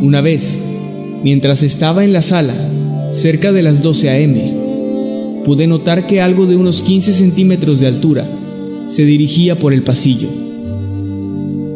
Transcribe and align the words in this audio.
Una 0.00 0.22
vez, 0.22 0.58
mientras 1.22 1.62
estaba 1.62 2.04
en 2.04 2.14
la 2.14 2.22
sala, 2.22 2.54
cerca 3.12 3.52
de 3.52 3.60
las 3.60 3.82
12 3.82 4.08
a.m., 4.08 4.54
pude 5.44 5.66
notar 5.66 6.06
que 6.06 6.22
algo 6.22 6.46
de 6.46 6.56
unos 6.56 6.80
15 6.80 7.12
centímetros 7.12 7.80
de 7.80 7.86
altura 7.86 8.26
se 8.88 9.04
dirigía 9.04 9.58
por 9.58 9.74
el 9.74 9.82
pasillo. 9.82 10.28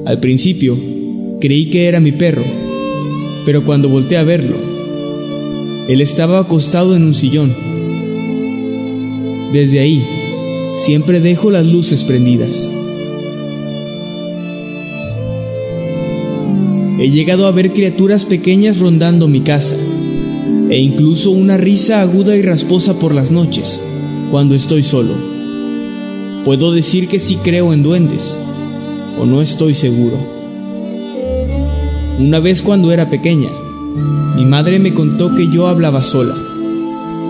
Al 0.07 0.21
principio, 0.21 0.79
creí 1.39 1.67
que 1.67 1.87
era 1.87 2.01
mi 2.01 2.13
perro, 2.13 2.45
pero 3.45 3.63
cuando 3.65 3.91
volteé 3.91 4.17
a 4.17 4.25
verlo, 4.25 4.57
él 5.87 6.01
estaba 6.01 6.39
acostado 6.39 6.97
en 6.97 7.05
un 7.05 7.15
sillón. 7.15 7.55
Desde 9.53 9.81
ahí, 9.81 10.03
siempre 10.79 11.21
dejo 11.21 11.51
las 11.51 11.67
luces 11.67 12.05
prendidas. 12.05 12.71
He 17.05 17.11
llegado 17.11 17.47
a 17.47 17.51
ver 17.51 17.75
criaturas 17.75 18.25
pequeñas 18.25 18.79
rondando 18.79 19.29
mi 19.29 19.43
casa, 19.43 19.77
e 20.71 20.81
incluso 20.81 21.33
una 21.33 21.59
risa 21.59 22.01
aguda 22.01 22.35
y 22.35 22.41
rasposa 22.41 22.99
por 22.99 23.15
las 23.15 23.31
noches, 23.31 23.79
cuando 24.31 24.55
estoy 24.55 24.83
solo. 24.83 25.13
Puedo 26.47 26.73
decir 26.73 27.07
que 27.07 27.19
sí 27.19 27.37
creo 27.45 27.75
en 27.75 27.83
duendes, 27.83 28.39
o 29.21 29.27
no 29.27 29.43
estoy 29.43 29.75
seguro. 29.75 30.17
Una 32.21 32.39
vez 32.39 32.63
cuando 32.63 32.91
era 32.91 33.11
pequeña, 33.11 33.51
mi 34.35 34.47
madre 34.47 34.79
me 34.79 34.95
contó 34.95 35.35
que 35.35 35.51
yo 35.51 35.69
hablaba 35.69 36.03
sola, 36.03 36.35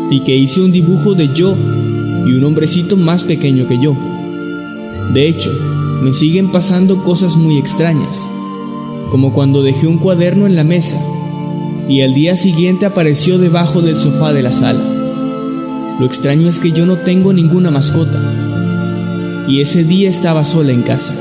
y 0.08 0.20
que 0.20 0.36
hice 0.36 0.60
un 0.60 0.70
dibujo 0.70 1.14
de 1.14 1.30
yo 1.34 1.52
y 2.28 2.32
un 2.32 2.44
hombrecito 2.44 2.96
más 2.96 3.24
pequeño 3.24 3.66
que 3.66 3.80
yo. 3.82 3.96
De 5.12 5.26
hecho, 5.26 5.50
me 6.00 6.12
siguen 6.12 6.52
pasando 6.52 7.02
cosas 7.02 7.34
muy 7.34 7.58
extrañas 7.58 8.30
como 9.14 9.32
cuando 9.32 9.62
dejé 9.62 9.86
un 9.86 9.98
cuaderno 9.98 10.44
en 10.44 10.56
la 10.56 10.64
mesa 10.64 11.00
y 11.88 12.00
al 12.00 12.14
día 12.14 12.34
siguiente 12.34 12.84
apareció 12.84 13.38
debajo 13.38 13.80
del 13.80 13.94
sofá 13.94 14.32
de 14.32 14.42
la 14.42 14.50
sala. 14.50 14.82
Lo 16.00 16.04
extraño 16.04 16.48
es 16.48 16.58
que 16.58 16.72
yo 16.72 16.84
no 16.84 16.96
tengo 16.96 17.32
ninguna 17.32 17.70
mascota 17.70 18.18
y 19.46 19.60
ese 19.60 19.84
día 19.84 20.10
estaba 20.10 20.44
sola 20.44 20.72
en 20.72 20.82
casa. 20.82 21.14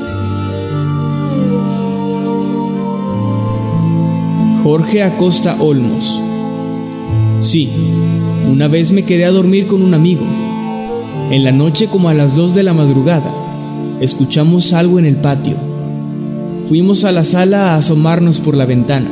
Jorge 4.64 5.04
Acosta 5.04 5.58
Olmos. 5.60 6.20
Sí, 7.42 7.70
una 8.50 8.68
vez 8.68 8.92
me 8.92 9.06
quedé 9.06 9.25
a 9.25 9.31
dormir 9.31 9.68
con 9.68 9.84
un 9.84 9.94
amigo. 9.94 10.25
En 11.30 11.44
la 11.44 11.52
noche 11.52 11.86
como 11.86 12.10
a 12.10 12.16
las 12.16 12.34
2 12.34 12.56
de 12.56 12.64
la 12.64 12.74
madrugada, 12.74 13.31
escuchamos 14.02 14.74
algo 14.74 14.98
en 14.98 15.06
el 15.06 15.18
patio. 15.18 15.73
Fuimos 16.68 17.03
a 17.03 17.12
la 17.12 17.25
sala 17.25 17.74
a 17.74 17.78
asomarnos 17.78 18.40
por 18.40 18.56
la 18.56 18.66
ventana. 18.66 19.12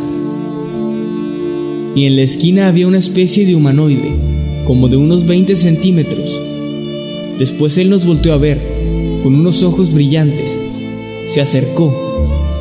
Y 1.96 2.06
en 2.06 2.16
la 2.16 2.22
esquina 2.22 2.70
había 2.70 2.88
una 2.88 2.98
especie 2.98 3.46
de 3.46 3.56
humanoide, 3.56 4.14
como 4.66 4.88
de 4.88 4.96
unos 4.96 5.28
20 5.28 5.58
centímetros. 5.58 6.40
Después 7.40 7.78
él 7.78 7.90
nos 7.90 8.06
volteó 8.06 8.32
a 8.34 8.38
ver, 8.38 8.58
con 9.22 9.36
unos 9.36 9.64
ojos 9.64 9.94
brillantes. 9.94 10.58
Se 11.28 11.42
acercó 11.42 11.94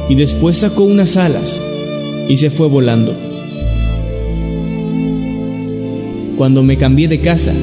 y 0.08 0.16
después 0.16 0.56
sacó 0.56 0.82
unas 0.82 1.16
alas 1.16 1.60
y 2.28 2.36
se 2.36 2.50
fue 2.50 2.66
volando. 2.66 3.14
Cuando 6.36 6.64
me 6.64 6.76
cambié 6.76 7.06
de 7.06 7.20
casa, 7.20 7.54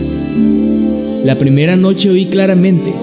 la 1.26 1.38
primera 1.38 1.76
noche 1.76 2.10
oí 2.10 2.28
claramente 2.28 2.94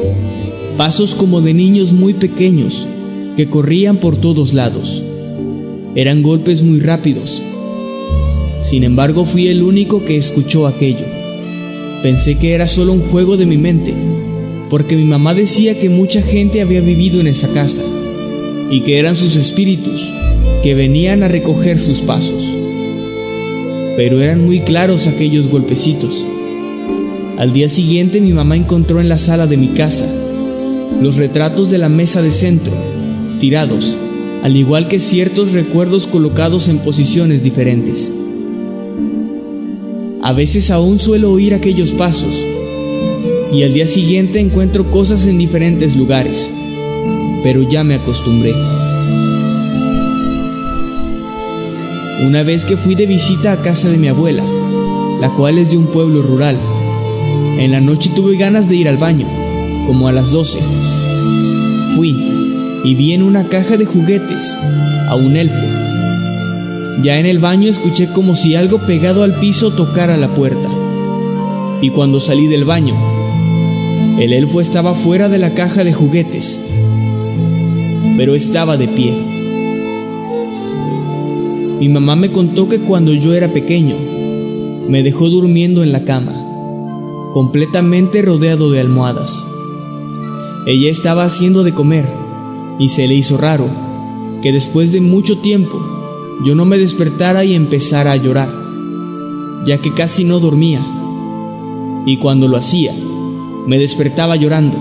pasos 0.79 1.15
como 1.15 1.43
de 1.43 1.53
niños 1.53 1.93
muy 1.93 2.15
pequeños 2.15 2.87
que 3.37 3.49
corrían 3.49 3.97
por 3.97 4.17
todos 4.17 4.55
lados. 4.55 5.03
Eran 5.97 6.23
golpes 6.23 6.63
muy 6.63 6.81
rápidos. 6.81 7.43
Sin 8.61 8.85
embargo, 8.85 9.25
fui 9.25 9.49
el 9.49 9.63
único 9.63 10.05
que 10.05 10.17
escuchó 10.17 10.67
aquello. 10.67 11.05
Pensé 12.03 12.37
que 12.37 12.53
era 12.53 12.69
solo 12.69 12.93
un 12.93 13.01
juego 13.01 13.37
de 13.37 13.47
mi 13.47 13.57
mente, 13.57 13.93
porque 14.71 14.97
mi 14.97 15.05
mamá 15.05 15.35
decía 15.35 15.79
que 15.79 15.89
mucha 15.89 16.23
gente 16.23 16.61
había 16.61 16.81
vivido 16.81 17.21
en 17.21 17.27
esa 17.27 17.49
casa 17.49 17.83
y 18.71 18.81
que 18.81 18.99
eran 18.99 19.17
sus 19.17 19.37
espíritus 19.37 20.13
que 20.63 20.75
venían 20.75 21.23
a 21.23 21.29
recoger 21.29 21.79
sus 21.79 22.01
pasos. 22.01 22.45
Pero 23.97 24.21
eran 24.21 24.45
muy 24.45 24.61
claros 24.61 25.07
aquellos 25.07 25.49
golpecitos. 25.49 26.25
Al 27.37 27.53
día 27.53 27.69
siguiente 27.69 28.21
mi 28.21 28.33
mamá 28.33 28.57
encontró 28.57 29.01
en 29.01 29.09
la 29.09 29.19
sala 29.19 29.47
de 29.47 29.57
mi 29.57 29.69
casa 29.69 30.09
los 31.01 31.17
retratos 31.17 31.69
de 31.71 31.79
la 31.79 31.89
mesa 31.89 32.23
de 32.23 32.31
centro 32.31 32.94
tirados, 33.39 33.97
al 34.43 34.57
igual 34.57 34.89
que 34.89 34.99
ciertos 34.99 35.53
recuerdos 35.53 36.07
colocados 36.07 36.69
en 36.69 36.79
posiciones 36.79 37.43
diferentes. 37.43 38.13
A 40.23 40.33
veces 40.33 40.71
aún 40.71 40.99
suelo 40.99 41.33
oír 41.33 41.55
aquellos 41.55 41.93
pasos 41.93 42.35
y 43.53 43.63
al 43.63 43.73
día 43.73 43.87
siguiente 43.87 44.41
encuentro 44.41 44.91
cosas 44.91 45.27
en 45.27 45.39
diferentes 45.39 45.97
lugares, 45.97 46.51
pero 47.43 47.63
ya 47.69 47.85
me 47.85 47.95
acostumbré. 47.95 48.53
Una 52.27 52.43
vez 52.43 52.65
que 52.65 52.77
fui 52.77 52.95
de 52.95 53.07
visita 53.07 53.53
a 53.53 53.63
casa 53.63 53.89
de 53.91 53.99
mi 53.99 54.09
abuela, 54.09 54.45
la 55.21 55.31
cual 55.31 55.59
es 55.59 55.71
de 55.71 55.77
un 55.77 55.87
pueblo 55.87 56.23
rural, 56.23 56.59
en 57.59 57.71
la 57.71 57.81
noche 57.81 58.11
tuve 58.17 58.37
ganas 58.37 58.69
de 58.69 58.77
ir 58.77 58.89
al 58.89 58.97
baño, 58.97 59.27
como 59.87 60.09
a 60.09 60.13
las 60.13 60.33
12. 60.33 60.59
Fui 61.97 62.34
y 62.85 62.95
vi 62.95 63.15
en 63.15 63.23
una 63.23 63.49
caja 63.49 63.79
de 63.79 63.87
juguetes 63.87 64.57
a 65.09 65.17
un 65.17 65.37
elfo. 65.37 65.65
Ya 67.03 67.19
en 67.19 67.27
el 67.27 67.39
baño 67.39 67.69
escuché 67.69 68.09
como 68.13 68.35
si 68.35 68.55
algo 68.55 68.79
pegado 68.79 69.25
al 69.25 69.41
piso 69.41 69.73
tocara 69.73 70.19
la 70.19 70.29
puerta. 70.29 70.69
Y 71.81 71.89
cuando 71.91 72.21
salí 72.21 72.47
del 72.47 72.65
baño, 72.65 72.95
el 74.19 74.33
elfo 74.33 74.61
estaba 74.61 74.95
fuera 74.95 75.29
de 75.29 75.39
la 75.39 75.55
caja 75.55 75.83
de 75.83 75.93
juguetes, 75.93 76.61
pero 78.17 78.35
estaba 78.35 78.77
de 78.77 78.89
pie. 78.89 79.15
Mi 81.81 81.89
mamá 81.89 82.17
me 82.17 82.31
contó 82.31 82.69
que 82.69 82.79
cuando 82.79 83.13
yo 83.13 83.35
era 83.35 83.49
pequeño, 83.49 83.97
me 84.89 85.03
dejó 85.03 85.31
durmiendo 85.31 85.83
en 85.83 85.91
la 85.91 86.05
cama, 86.05 86.33
completamente 87.33 88.23
rodeado 88.23 88.71
de 88.71 88.81
almohadas. 88.81 89.45
Ella 90.67 90.91
estaba 90.91 91.25
haciendo 91.25 91.65
de 91.65 91.73
comer 91.73 92.24
y 92.79 92.89
se 92.89 93.07
le 93.09 93.15
hizo 93.15 93.37
raro 93.37 93.67
que 94.43 94.53
después 94.53 94.93
de 94.93 95.01
mucho 95.01 95.39
tiempo 95.39 95.81
yo 96.45 96.55
no 96.55 96.65
me 96.65 96.79
despertara 96.79 97.45
y 97.45 97.55
empezara 97.55 98.13
a 98.13 98.17
llorar, 98.17 98.51
ya 99.67 99.79
que 99.79 99.95
casi 99.95 100.25
no 100.25 100.41
dormía. 100.41 100.81
Y 102.07 102.19
cuando 102.19 102.49
lo 102.49 102.57
hacía, 102.57 102.93
me 103.67 103.79
despertaba 103.79 104.37
llorando. 104.37 104.77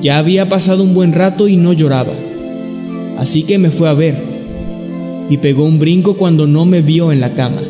Ya 0.00 0.18
había 0.18 0.48
pasado 0.48 0.84
un 0.84 0.94
buen 0.94 1.12
rato 1.12 1.48
y 1.48 1.56
no 1.56 1.72
lloraba, 1.72 2.12
así 3.18 3.42
que 3.42 3.58
me 3.58 3.70
fue 3.70 3.88
a 3.88 3.94
ver 3.94 4.30
y 5.30 5.36
pegó 5.38 5.64
un 5.64 5.78
brinco 5.78 6.14
cuando 6.14 6.46
no 6.46 6.66
me 6.66 6.82
vio 6.82 7.12
en 7.12 7.20
la 7.20 7.34
cama. 7.34 7.62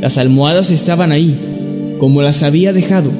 Las 0.00 0.18
almohadas 0.18 0.70
estaban 0.70 1.10
ahí, 1.10 1.34
como 1.98 2.22
las 2.22 2.42
había 2.42 2.72
dejado. 2.72 3.10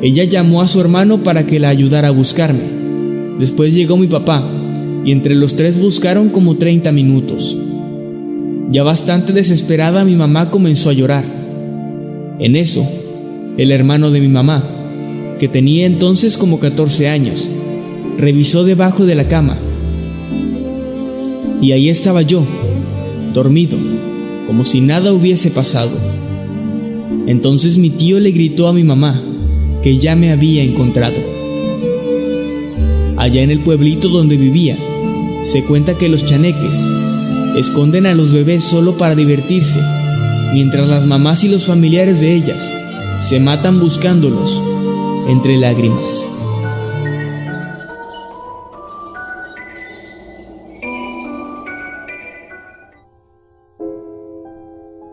Ella 0.00 0.24
llamó 0.24 0.62
a 0.62 0.68
su 0.68 0.80
hermano 0.80 1.18
para 1.24 1.44
que 1.44 1.58
la 1.58 1.68
ayudara 1.68 2.08
a 2.08 2.12
buscarme. 2.12 2.77
Después 3.38 3.72
llegó 3.72 3.96
mi 3.96 4.06
papá 4.06 4.42
y 5.04 5.12
entre 5.12 5.34
los 5.34 5.54
tres 5.54 5.78
buscaron 5.78 6.28
como 6.28 6.56
30 6.56 6.90
minutos. 6.92 7.56
Ya 8.70 8.82
bastante 8.82 9.32
desesperada 9.32 10.04
mi 10.04 10.16
mamá 10.16 10.50
comenzó 10.50 10.90
a 10.90 10.92
llorar. 10.92 11.24
En 12.38 12.56
eso, 12.56 12.86
el 13.56 13.70
hermano 13.70 14.10
de 14.10 14.20
mi 14.20 14.28
mamá, 14.28 14.62
que 15.38 15.48
tenía 15.48 15.86
entonces 15.86 16.36
como 16.36 16.58
14 16.58 17.08
años, 17.08 17.48
revisó 18.18 18.64
debajo 18.64 19.06
de 19.06 19.14
la 19.14 19.28
cama. 19.28 19.56
Y 21.62 21.72
ahí 21.72 21.88
estaba 21.88 22.22
yo, 22.22 22.44
dormido, 23.32 23.78
como 24.46 24.64
si 24.64 24.80
nada 24.80 25.12
hubiese 25.12 25.50
pasado. 25.50 25.90
Entonces 27.26 27.78
mi 27.78 27.90
tío 27.90 28.20
le 28.20 28.30
gritó 28.32 28.68
a 28.68 28.72
mi 28.72 28.84
mamá 28.84 29.20
que 29.82 29.98
ya 29.98 30.16
me 30.16 30.30
había 30.30 30.62
encontrado. 30.62 31.27
Allá 33.18 33.42
en 33.42 33.50
el 33.50 33.58
pueblito 33.58 34.08
donde 34.08 34.36
vivía, 34.36 34.78
se 35.42 35.64
cuenta 35.64 35.98
que 35.98 36.08
los 36.08 36.24
chaneques 36.24 36.86
esconden 37.56 38.06
a 38.06 38.14
los 38.14 38.30
bebés 38.30 38.62
solo 38.62 38.96
para 38.96 39.16
divertirse, 39.16 39.80
mientras 40.52 40.88
las 40.88 41.04
mamás 41.04 41.42
y 41.42 41.48
los 41.48 41.64
familiares 41.64 42.20
de 42.20 42.32
ellas 42.32 42.72
se 43.20 43.40
matan 43.40 43.80
buscándolos 43.80 44.62
entre 45.26 45.58
lágrimas. 45.58 46.24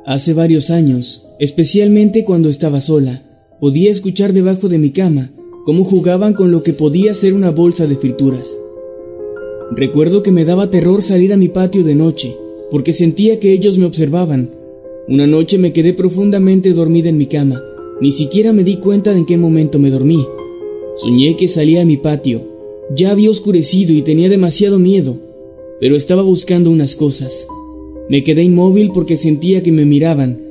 Hace 0.06 0.36
varios 0.36 0.70
años, 0.70 1.26
especialmente 1.40 2.24
cuando 2.24 2.50
estaba 2.50 2.82
sola, 2.82 3.24
podía 3.60 3.90
escuchar 3.90 4.32
debajo 4.32 4.70
de 4.70 4.78
mi 4.78 4.92
cama 4.92 5.32
cómo 5.66 5.84
jugaban 5.84 6.34
con 6.34 6.52
lo 6.52 6.62
que 6.62 6.74
podía 6.74 7.16
ser 7.16 7.34
una 7.34 7.50
bolsa 7.50 7.88
de 7.88 7.96
frituras. 7.96 8.58
Recuerdo 9.72 10.22
que 10.22 10.32
me 10.32 10.46
daba 10.46 10.70
terror 10.70 11.02
salir 11.02 11.34
a 11.34 11.38
mi 11.38 11.48
patio 11.48 11.84
de 11.84 11.96
noche, 11.96 12.38
porque 12.70 12.94
sentía 12.94 13.40
que 13.40 13.52
ellos 13.52 13.80
me 13.80 13.86
observaban. 13.86 14.52
Una 15.08 15.26
noche 15.26 15.58
me 15.58 15.74
quedé 15.74 15.94
profundamente 15.94 16.72
dormida 16.74 17.10
en 17.10 17.18
mi 17.18 17.26
cama, 17.26 17.64
ni 18.00 18.12
siquiera 18.12 18.54
me 18.54 18.64
di 18.64 18.78
cuenta 18.78 19.12
de 19.12 19.18
en 19.18 19.26
qué 19.26 19.38
momento 19.38 19.80
me 19.80 19.90
dormí. 19.90 20.24
Soñé 20.98 21.36
que 21.36 21.48
salía 21.48 21.82
a 21.82 21.86
mi 21.86 21.98
patio. 21.98 22.44
Ya 22.96 23.10
había 23.10 23.32
oscurecido 23.32 23.92
y 23.94 24.04
tenía 24.04 24.30
demasiado 24.30 24.78
miedo, 24.78 25.18
pero 25.80 25.96
estaba 25.96 26.22
buscando 26.22 26.70
unas 26.70 26.96
cosas. 26.96 27.48
Me 28.08 28.24
quedé 28.24 28.44
inmóvil 28.44 28.92
porque 28.94 29.16
sentía 29.16 29.64
que 29.64 29.72
me 29.72 29.86
miraban. 29.86 30.44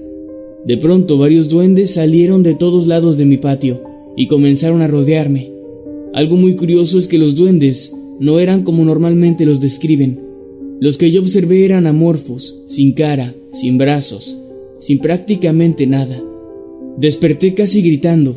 De 0.64 0.76
pronto 0.76 1.18
varios 1.18 1.48
duendes 1.48 1.92
salieron 1.92 2.42
de 2.42 2.56
todos 2.56 2.88
lados 2.88 3.16
de 3.16 3.26
mi 3.26 3.36
patio 3.36 3.93
y 4.16 4.26
comenzaron 4.28 4.82
a 4.82 4.86
rodearme. 4.86 5.52
Algo 6.12 6.36
muy 6.36 6.54
curioso 6.56 6.98
es 6.98 7.08
que 7.08 7.18
los 7.18 7.34
duendes 7.34 7.94
no 8.20 8.38
eran 8.38 8.62
como 8.62 8.84
normalmente 8.84 9.44
los 9.44 9.60
describen. 9.60 10.20
Los 10.80 10.98
que 10.98 11.10
yo 11.10 11.20
observé 11.20 11.64
eran 11.64 11.86
amorfos, 11.86 12.62
sin 12.66 12.92
cara, 12.92 13.34
sin 13.52 13.78
brazos, 13.78 14.38
sin 14.78 14.98
prácticamente 14.98 15.86
nada. 15.86 16.22
Desperté 16.98 17.54
casi 17.54 17.82
gritando. 17.82 18.36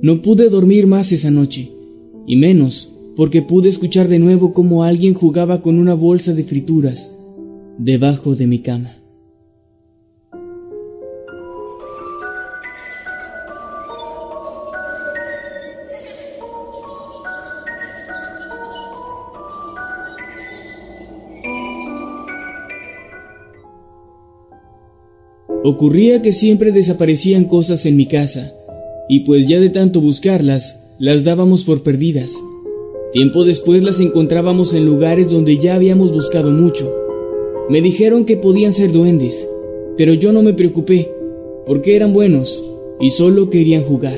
No 0.00 0.22
pude 0.22 0.48
dormir 0.48 0.86
más 0.86 1.12
esa 1.12 1.30
noche, 1.30 1.70
y 2.26 2.36
menos 2.36 2.92
porque 3.16 3.42
pude 3.42 3.68
escuchar 3.68 4.06
de 4.06 4.20
nuevo 4.20 4.52
cómo 4.52 4.84
alguien 4.84 5.12
jugaba 5.12 5.60
con 5.60 5.78
una 5.78 5.94
bolsa 5.94 6.34
de 6.34 6.44
frituras 6.44 7.18
debajo 7.76 8.36
de 8.36 8.46
mi 8.46 8.60
cama. 8.60 8.97
Ocurría 25.70 26.22
que 26.22 26.32
siempre 26.32 26.72
desaparecían 26.72 27.44
cosas 27.44 27.84
en 27.84 27.94
mi 27.94 28.06
casa, 28.06 28.54
y 29.06 29.20
pues 29.20 29.46
ya 29.46 29.60
de 29.60 29.68
tanto 29.68 30.00
buscarlas, 30.00 30.84
las 30.98 31.24
dábamos 31.24 31.64
por 31.64 31.82
perdidas. 31.82 32.32
Tiempo 33.12 33.44
después 33.44 33.82
las 33.82 34.00
encontrábamos 34.00 34.72
en 34.72 34.86
lugares 34.86 35.30
donde 35.30 35.58
ya 35.58 35.74
habíamos 35.74 36.10
buscado 36.10 36.52
mucho. 36.52 36.90
Me 37.68 37.82
dijeron 37.82 38.24
que 38.24 38.38
podían 38.38 38.72
ser 38.72 38.92
duendes, 38.92 39.46
pero 39.98 40.14
yo 40.14 40.32
no 40.32 40.40
me 40.40 40.54
preocupé, 40.54 41.12
porque 41.66 41.96
eran 41.96 42.14
buenos 42.14 42.64
y 42.98 43.10
solo 43.10 43.50
querían 43.50 43.82
jugar. 43.82 44.16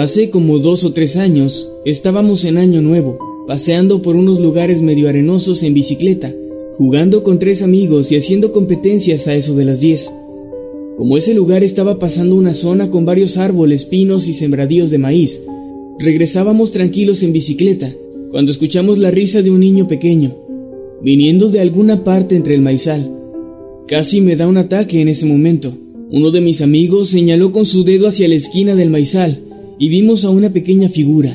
Hace 0.00 0.30
como 0.30 0.60
dos 0.60 0.86
o 0.86 0.94
tres 0.94 1.16
años 1.16 1.70
estábamos 1.84 2.46
en 2.46 2.56
Año 2.56 2.80
Nuevo, 2.80 3.18
paseando 3.46 4.00
por 4.00 4.16
unos 4.16 4.40
lugares 4.40 4.80
medio 4.80 5.10
arenosos 5.10 5.62
en 5.62 5.74
bicicleta, 5.74 6.34
jugando 6.78 7.22
con 7.22 7.38
tres 7.38 7.60
amigos 7.60 8.10
y 8.10 8.16
haciendo 8.16 8.50
competencias 8.50 9.28
a 9.28 9.34
eso 9.34 9.54
de 9.54 9.66
las 9.66 9.82
diez. 9.82 10.10
Como 10.96 11.18
ese 11.18 11.34
lugar 11.34 11.62
estaba 11.64 11.98
pasando 11.98 12.34
una 12.34 12.54
zona 12.54 12.90
con 12.90 13.04
varios 13.04 13.36
árboles, 13.36 13.84
pinos 13.84 14.26
y 14.26 14.32
sembradíos 14.32 14.88
de 14.88 14.96
maíz, 14.96 15.42
regresábamos 15.98 16.72
tranquilos 16.72 17.22
en 17.22 17.34
bicicleta 17.34 17.94
cuando 18.30 18.52
escuchamos 18.52 18.96
la 18.96 19.10
risa 19.10 19.42
de 19.42 19.50
un 19.50 19.60
niño 19.60 19.86
pequeño, 19.86 20.34
viniendo 21.02 21.50
de 21.50 21.60
alguna 21.60 22.04
parte 22.04 22.36
entre 22.36 22.54
el 22.54 22.62
maizal. 22.62 23.14
Casi 23.86 24.22
me 24.22 24.34
da 24.34 24.48
un 24.48 24.56
ataque 24.56 25.02
en 25.02 25.08
ese 25.08 25.26
momento. 25.26 25.74
Uno 26.10 26.30
de 26.30 26.40
mis 26.40 26.62
amigos 26.62 27.10
señaló 27.10 27.52
con 27.52 27.66
su 27.66 27.84
dedo 27.84 28.08
hacia 28.08 28.28
la 28.28 28.36
esquina 28.36 28.74
del 28.74 28.88
maizal 28.88 29.42
y 29.80 29.88
vimos 29.88 30.26
a 30.26 30.30
una 30.30 30.50
pequeña 30.50 30.90
figura. 30.90 31.34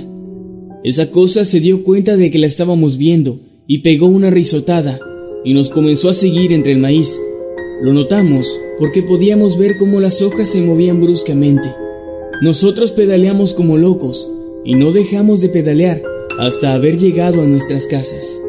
Esa 0.84 1.10
cosa 1.10 1.46
se 1.46 1.60
dio 1.60 1.84
cuenta 1.84 2.16
de 2.16 2.30
que 2.30 2.38
la 2.38 2.46
estábamos 2.46 2.96
viendo 2.96 3.40
y 3.66 3.80
pegó 3.80 4.06
una 4.06 4.30
risotada 4.30 5.00
y 5.44 5.56
nos 5.56 5.72
comenzó 5.72 6.10
a 6.10 6.14
seguir 6.14 6.54
entre 6.54 6.72
el 6.72 6.78
maíz. 6.78 7.20
Lo 7.82 7.92
notamos 7.92 8.48
porque 8.78 9.02
podíamos 9.02 9.58
ver 9.58 9.78
cómo 9.78 10.00
las 10.00 10.22
hojas 10.22 10.48
se 10.48 10.62
movían 10.62 11.02
bruscamente. 11.02 11.68
Nosotros 12.44 12.92
pedaleamos 12.92 13.56
como 13.56 13.78
locos 13.78 14.30
y 14.64 14.76
no 14.76 14.92
dejamos 14.92 15.42
de 15.42 15.50
pedalear 15.50 16.04
hasta 16.38 16.76
haber 16.76 17.00
llegado 17.00 17.42
a 17.42 17.48
nuestras 17.48 17.88
casas. 17.88 18.40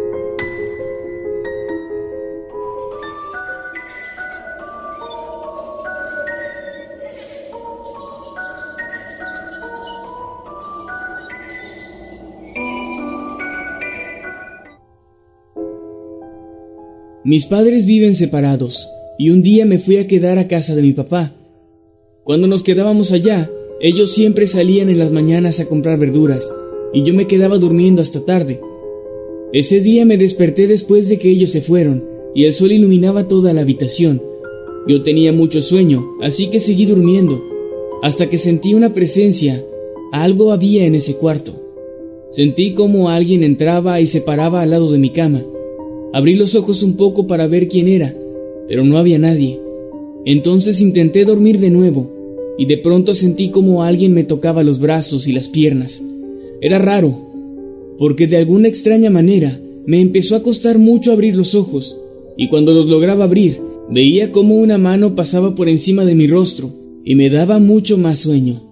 Mis 17.27 17.47
padres 17.47 17.87
viven 17.87 18.15
separados 18.15 18.89
y 19.19 19.31
un 19.31 19.43
día 19.43 19.67
me 19.67 19.81
fui 19.81 19.97
a 19.97 20.07
quedar 20.07 20.39
a 20.39 20.47
casa 20.47 20.77
de 20.77 20.83
mi 20.83 20.93
papá. 20.93 21.35
Cuando 22.23 22.47
nos 22.47 22.63
quedábamos 22.63 23.11
allá, 23.11 23.51
ellos 23.81 24.13
siempre 24.13 24.47
salían 24.47 24.91
en 24.91 25.01
las 25.01 25.11
mañanas 25.11 25.59
a 25.59 25.65
comprar 25.65 25.99
verduras 25.99 26.49
y 26.93 27.03
yo 27.03 27.15
me 27.15 27.27
quedaba 27.27 27.59
durmiendo 27.59 28.01
hasta 28.01 28.25
tarde. 28.25 28.61
Ese 29.53 29.81
día 29.81 30.05
me 30.05 30.19
desperté 30.19 30.69
después 30.69 31.09
de 31.09 31.19
que 31.19 31.29
ellos 31.29 31.51
se 31.51 31.63
fueron 31.63 32.05
y 32.33 32.45
el 32.45 32.53
sol 32.53 32.71
iluminaba 32.71 33.27
toda 33.27 33.53
la 33.53 33.63
habitación. 33.63 34.23
Yo 34.87 35.03
tenía 35.03 35.33
mucho 35.33 35.63
sueño, 35.63 36.07
así 36.23 36.49
que 36.51 36.61
seguí 36.61 36.87
durmiendo, 36.87 37.43
hasta 38.05 38.29
que 38.29 38.39
sentí 38.39 38.73
una 38.73 38.95
presencia. 38.95 39.65
Algo 40.13 40.53
había 40.53 40.87
en 40.87 40.95
ese 40.95 41.17
cuarto. 41.17 41.61
Sentí 42.31 42.73
como 42.75 43.11
alguien 43.11 43.43
entraba 43.43 44.01
y 44.01 44.07
se 44.07 44.21
paraba 44.21 44.63
al 44.63 44.71
lado 44.71 44.93
de 44.93 44.99
mi 44.99 45.11
cama. 45.11 45.45
Abrí 46.13 46.35
los 46.35 46.55
ojos 46.55 46.83
un 46.83 46.97
poco 46.97 47.27
para 47.27 47.47
ver 47.47 47.69
quién 47.69 47.89
era, 47.89 48.17
pero 48.69 48.85
no 48.85 48.99
había 48.99 49.19
nadie. 49.19 49.61
Entonces 50.25 50.81
intenté 50.81 51.25
dormir 51.25 51.59
de 51.59 51.71
nuevo, 51.71 52.13
y 52.59 52.67
de 52.67 52.79
pronto 52.79 53.15
sentí 53.15 53.51
como 53.51 53.83
alguien 53.83 54.13
me 54.15 54.25
tocaba 54.25 54.63
los 54.63 54.79
brazos 54.79 55.29
y 55.29 55.33
las 55.33 55.49
piernas. 55.49 56.03
Era 56.61 56.79
raro, 56.79 57.27
porque 57.99 58.27
de 58.27 58.37
alguna 58.39 58.69
extraña 58.69 59.11
manera 59.11 59.61
me 59.87 60.01
empezó 60.01 60.37
a 60.37 60.43
costar 60.43 60.79
mucho 60.79 61.13
abrir 61.13 61.37
los 61.37 61.55
ojos, 61.55 61.99
y 62.37 62.49
cuando 62.49 62.73
los 62.73 62.87
lograba 62.87 63.25
abrir, 63.25 63.61
veía 63.89 64.33
como 64.33 64.57
una 64.57 64.79
mano 64.79 65.15
pasaba 65.15 65.55
por 65.55 65.69
encima 65.69 66.05
de 66.05 66.15
mi 66.15 66.27
rostro 66.27 66.73
y 67.05 67.15
me 67.15 67.31
daba 67.31 67.61
mucho 67.61 67.99
más 67.99 68.19
sueño. 68.19 68.63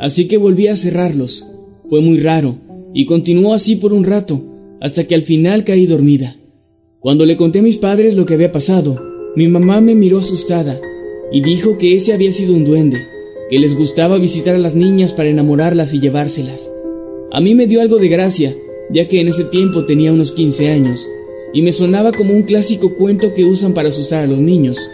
así 0.00 0.26
que 0.26 0.36
volví 0.36 0.66
a 0.68 0.76
cerrarlos. 0.76 1.46
Fue 1.88 2.00
muy 2.00 2.18
raro, 2.18 2.58
y 2.92 3.06
continuó 3.06 3.54
así 3.54 3.76
por 3.76 3.92
un 3.92 4.04
rato, 4.04 4.42
hasta 4.80 5.04
que 5.06 5.14
al 5.14 5.22
final 5.22 5.64
caí 5.64 5.86
dormida. 5.86 6.36
Cuando 7.00 7.26
le 7.26 7.36
conté 7.36 7.60
a 7.60 7.62
mis 7.62 7.76
padres 7.76 8.16
lo 8.16 8.26
que 8.26 8.34
había 8.34 8.50
pasado, 8.50 9.00
mi 9.36 9.46
mamá 9.46 9.80
me 9.80 9.94
miró 9.94 10.18
asustada 10.18 10.80
y 11.30 11.42
dijo 11.42 11.78
que 11.78 11.94
ese 11.94 12.12
había 12.12 12.32
sido 12.32 12.54
un 12.54 12.64
duende, 12.64 12.98
que 13.48 13.60
les 13.60 13.76
gustaba 13.76 14.18
visitar 14.18 14.56
a 14.56 14.58
las 14.58 14.74
niñas 14.74 15.12
para 15.12 15.28
enamorarlas 15.28 15.94
y 15.94 16.00
llevárselas. 16.00 16.72
A 17.30 17.40
mí 17.40 17.54
me 17.54 17.68
dio 17.68 17.80
algo 17.82 17.98
de 17.98 18.08
gracia, 18.08 18.56
ya 18.90 19.06
que 19.06 19.20
en 19.20 19.28
ese 19.28 19.44
tiempo 19.44 19.84
tenía 19.84 20.12
unos 20.12 20.32
15 20.32 20.70
años, 20.70 21.06
y 21.54 21.62
me 21.62 21.72
sonaba 21.72 22.10
como 22.10 22.34
un 22.34 22.42
clásico 22.42 22.96
cuento 22.96 23.32
que 23.32 23.44
usan 23.44 23.74
para 23.74 23.90
asustar 23.90 24.24
a 24.24 24.26
los 24.26 24.40
niños. 24.40 24.90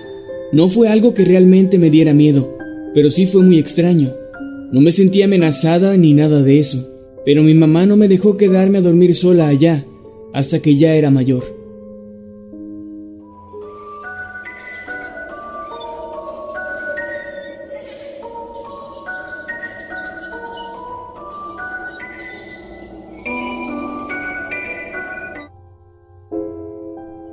No 0.52 0.68
fue 0.68 0.88
algo 0.88 1.14
que 1.14 1.24
realmente 1.24 1.78
me 1.78 1.88
diera 1.88 2.12
miedo, 2.12 2.54
pero 2.92 3.08
sí 3.08 3.24
fue 3.24 3.40
muy 3.40 3.58
extraño. 3.58 4.12
No 4.72 4.82
me 4.82 4.92
sentía 4.92 5.24
amenazada 5.24 5.96
ni 5.96 6.12
nada 6.12 6.42
de 6.42 6.58
eso, 6.58 6.86
pero 7.24 7.42
mi 7.42 7.54
mamá 7.54 7.86
no 7.86 7.96
me 7.96 8.08
dejó 8.08 8.36
quedarme 8.36 8.78
a 8.78 8.82
dormir 8.82 9.14
sola 9.14 9.48
allá 9.48 9.86
hasta 10.34 10.60
que 10.60 10.76
ya 10.76 10.96
era 10.96 11.10
mayor. 11.10 11.53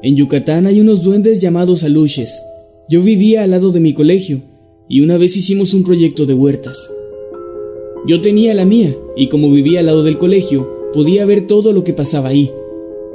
En 0.03 0.15
Yucatán 0.15 0.65
hay 0.65 0.79
unos 0.79 1.03
duendes 1.03 1.41
llamados 1.41 1.83
aluches. 1.83 2.41
Yo 2.89 3.03
vivía 3.03 3.43
al 3.43 3.51
lado 3.51 3.71
de 3.71 3.79
mi 3.79 3.93
colegio 3.93 4.41
y 4.89 5.01
una 5.01 5.17
vez 5.17 5.37
hicimos 5.37 5.75
un 5.75 5.83
proyecto 5.83 6.25
de 6.25 6.33
huertas. 6.33 6.91
Yo 8.07 8.19
tenía 8.19 8.55
la 8.55 8.65
mía 8.65 8.95
y 9.15 9.27
como 9.27 9.51
vivía 9.51 9.79
al 9.79 9.85
lado 9.85 10.01
del 10.01 10.17
colegio, 10.17 10.89
podía 10.91 11.23
ver 11.25 11.45
todo 11.45 11.71
lo 11.71 11.83
que 11.83 11.93
pasaba 11.93 12.29
ahí. 12.29 12.51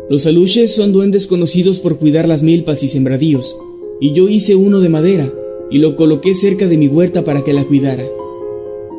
Los 0.09 0.27
aluches 0.27 0.73
son 0.77 0.93
duendes 0.93 1.27
conocidos 1.27 1.81
por 1.81 1.99
cuidar 1.99 2.29
las 2.29 2.45
milpas 2.45 2.85
y 2.85 2.89
sembradíos, 2.89 3.57
y 4.01 4.13
yo 4.13 4.29
hice 4.29 4.55
uno 4.55 4.81
de 4.81 4.89
madera 4.89 5.33
y 5.71 5.79
lo 5.79 5.97
coloqué 5.97 6.35
cerca 6.35 6.69
de 6.69 6.77
mi 6.77 6.87
huerta 6.87 7.25
para 7.25 7.43
que 7.43 7.53
la 7.53 7.65
cuidara. 7.65 8.05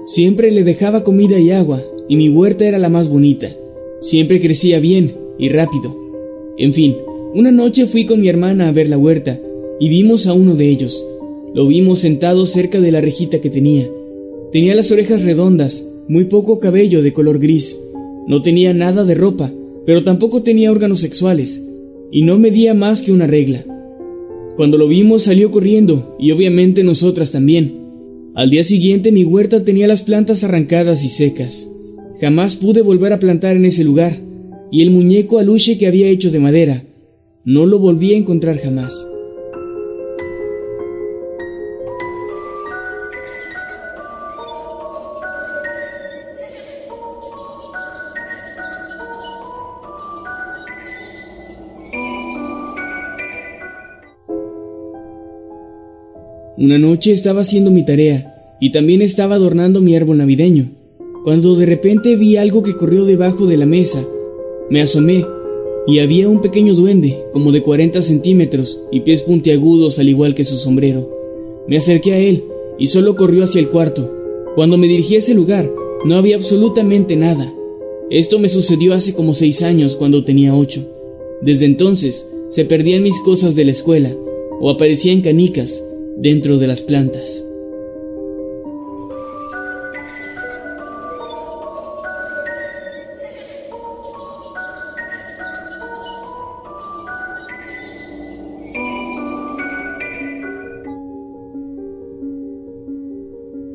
Siempre 0.05 0.51
le 0.51 0.65
dejaba 0.65 1.05
comida 1.05 1.39
y 1.39 1.51
agua, 1.51 1.81
y 2.09 2.17
mi 2.17 2.27
huerta 2.27 2.67
era 2.67 2.79
la 2.79 2.89
más 2.89 3.07
bonita. 3.07 3.55
Siempre 4.01 4.41
crecía 4.41 4.81
bien 4.81 5.15
y 5.39 5.47
rápido. 5.49 5.95
En 6.57 6.73
fin, 6.73 6.97
una 7.33 7.51
noche 7.51 7.87
fui 7.87 8.05
con 8.05 8.21
mi 8.21 8.29
hermana 8.29 8.69
a 8.69 8.71
ver 8.71 8.89
la 8.89 8.97
huerta 8.97 9.39
y 9.79 9.89
vimos 9.89 10.27
a 10.27 10.33
uno 10.33 10.55
de 10.55 10.69
ellos. 10.69 11.05
Lo 11.53 11.67
vimos 11.67 11.99
sentado 11.99 12.45
cerca 12.45 12.79
de 12.79 12.91
la 12.91 13.01
rejita 13.01 13.41
que 13.41 13.49
tenía. 13.49 13.89
Tenía 14.51 14.75
las 14.75 14.91
orejas 14.91 15.23
redondas, 15.23 15.87
muy 16.07 16.25
poco 16.25 16.59
cabello 16.59 17.01
de 17.01 17.13
color 17.13 17.39
gris. 17.39 17.77
No 18.27 18.41
tenía 18.41 18.73
nada 18.73 19.03
de 19.03 19.13
ropa, 19.13 19.51
pero 19.85 20.03
tampoco 20.03 20.41
tenía 20.41 20.71
órganos 20.71 20.99
sexuales, 20.99 21.63
y 22.11 22.23
no 22.23 22.37
medía 22.37 22.73
más 22.73 23.01
que 23.01 23.11
una 23.11 23.27
regla. 23.27 23.63
Cuando 24.55 24.77
lo 24.77 24.87
vimos 24.87 25.23
salió 25.23 25.51
corriendo, 25.51 26.15
y 26.19 26.31
obviamente 26.31 26.83
nosotras 26.83 27.31
también. 27.31 27.73
Al 28.35 28.49
día 28.49 28.63
siguiente 28.63 29.11
mi 29.11 29.25
huerta 29.25 29.63
tenía 29.63 29.87
las 29.87 30.01
plantas 30.01 30.43
arrancadas 30.43 31.03
y 31.03 31.09
secas. 31.09 31.67
Jamás 32.19 32.55
pude 32.55 32.81
volver 32.81 33.13
a 33.13 33.19
plantar 33.19 33.55
en 33.55 33.65
ese 33.65 33.83
lugar, 33.83 34.17
y 34.71 34.81
el 34.81 34.91
muñeco 34.91 35.39
aluche 35.39 35.77
que 35.77 35.87
había 35.87 36.07
hecho 36.07 36.31
de 36.31 36.39
madera 36.39 36.86
no 37.47 37.65
lo 37.65 37.79
volví 37.79 38.13
a 38.13 38.17
encontrar 38.17 38.57
jamás. 38.57 39.09
Una 56.57 56.77
noche 56.77 57.13
estaba 57.13 57.41
haciendo 57.41 57.71
mi 57.71 57.85
tarea 57.85 58.57
y 58.59 58.73
también 58.73 59.01
estaba 59.01 59.35
adornando 59.35 59.79
mi 59.79 59.95
árbol 59.95 60.17
navideño, 60.17 60.71
cuando 61.23 61.55
de 61.55 61.65
repente 61.65 62.17
vi 62.17 62.35
algo 62.35 62.61
que 62.61 62.75
corrió 62.75 63.05
debajo 63.05 63.45
de 63.45 63.55
la 63.55 63.65
mesa. 63.65 64.03
Me 64.69 64.81
asomé 64.81 65.23
y 65.87 65.99
había 65.99 66.27
un 66.27 66.41
pequeño 66.41 66.75
duende, 66.75 67.17
como 67.31 67.53
de 67.53 67.63
40 67.63 68.01
centímetros 68.01 68.81
y 68.91 68.99
pies 68.99 69.21
puntiagudos 69.21 69.97
al 69.99 70.09
igual 70.09 70.35
que 70.35 70.43
su 70.43 70.57
sombrero. 70.57 71.09
Me 71.67 71.77
acerqué 71.77 72.13
a 72.13 72.19
él 72.19 72.43
y 72.77 72.87
solo 72.87 73.15
corrió 73.15 73.45
hacia 73.45 73.59
el 73.59 73.69
cuarto. 73.69 74.13
Cuando 74.55 74.77
me 74.77 74.87
dirigí 74.87 75.15
a 75.15 75.19
ese 75.19 75.33
lugar, 75.33 75.71
no 76.03 76.15
había 76.15 76.35
absolutamente 76.35 77.15
nada. 77.15 77.53
Esto 78.09 78.37
me 78.37 78.49
sucedió 78.49 78.93
hace 78.93 79.13
como 79.13 79.33
seis 79.33 79.61
años 79.61 79.95
cuando 79.95 80.25
tenía 80.25 80.53
ocho. 80.53 80.85
Desde 81.41 81.65
entonces, 81.65 82.29
se 82.49 82.65
perdían 82.65 83.03
mis 83.03 83.19
cosas 83.21 83.55
de 83.55 83.63
la 83.63 83.71
escuela 83.71 84.13
o 84.59 84.69
aparecían 84.69 85.21
canicas 85.21 85.83
dentro 86.17 86.57
de 86.57 86.67
las 86.67 86.83
plantas. 86.83 87.46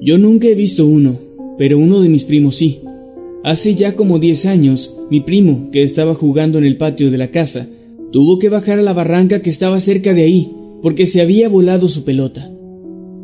Yo 0.04 0.18
nunca 0.18 0.48
he 0.48 0.56
visto 0.56 0.84
uno, 0.84 1.16
pero 1.56 1.78
uno 1.78 2.00
de 2.00 2.08
mis 2.08 2.24
primos 2.24 2.56
sí. 2.56 2.80
Hace 3.44 3.76
ya 3.76 3.94
como 3.94 4.18
10 4.18 4.46
años, 4.46 4.96
mi 5.10 5.20
primo, 5.20 5.68
que 5.70 5.84
estaba 5.84 6.12
jugando 6.12 6.58
en 6.58 6.64
el 6.64 6.76
patio 6.76 7.08
de 7.12 7.18
la 7.18 7.30
casa, 7.30 7.68
tuvo 8.10 8.40
que 8.40 8.48
bajar 8.48 8.80
a 8.80 8.82
la 8.82 8.94
barranca 8.94 9.42
que 9.42 9.50
estaba 9.50 9.78
cerca 9.78 10.12
de 10.12 10.24
ahí, 10.24 10.50
porque 10.82 11.06
se 11.06 11.20
había 11.20 11.48
volado 11.48 11.88
su 11.88 12.02
pelota. 12.02 12.50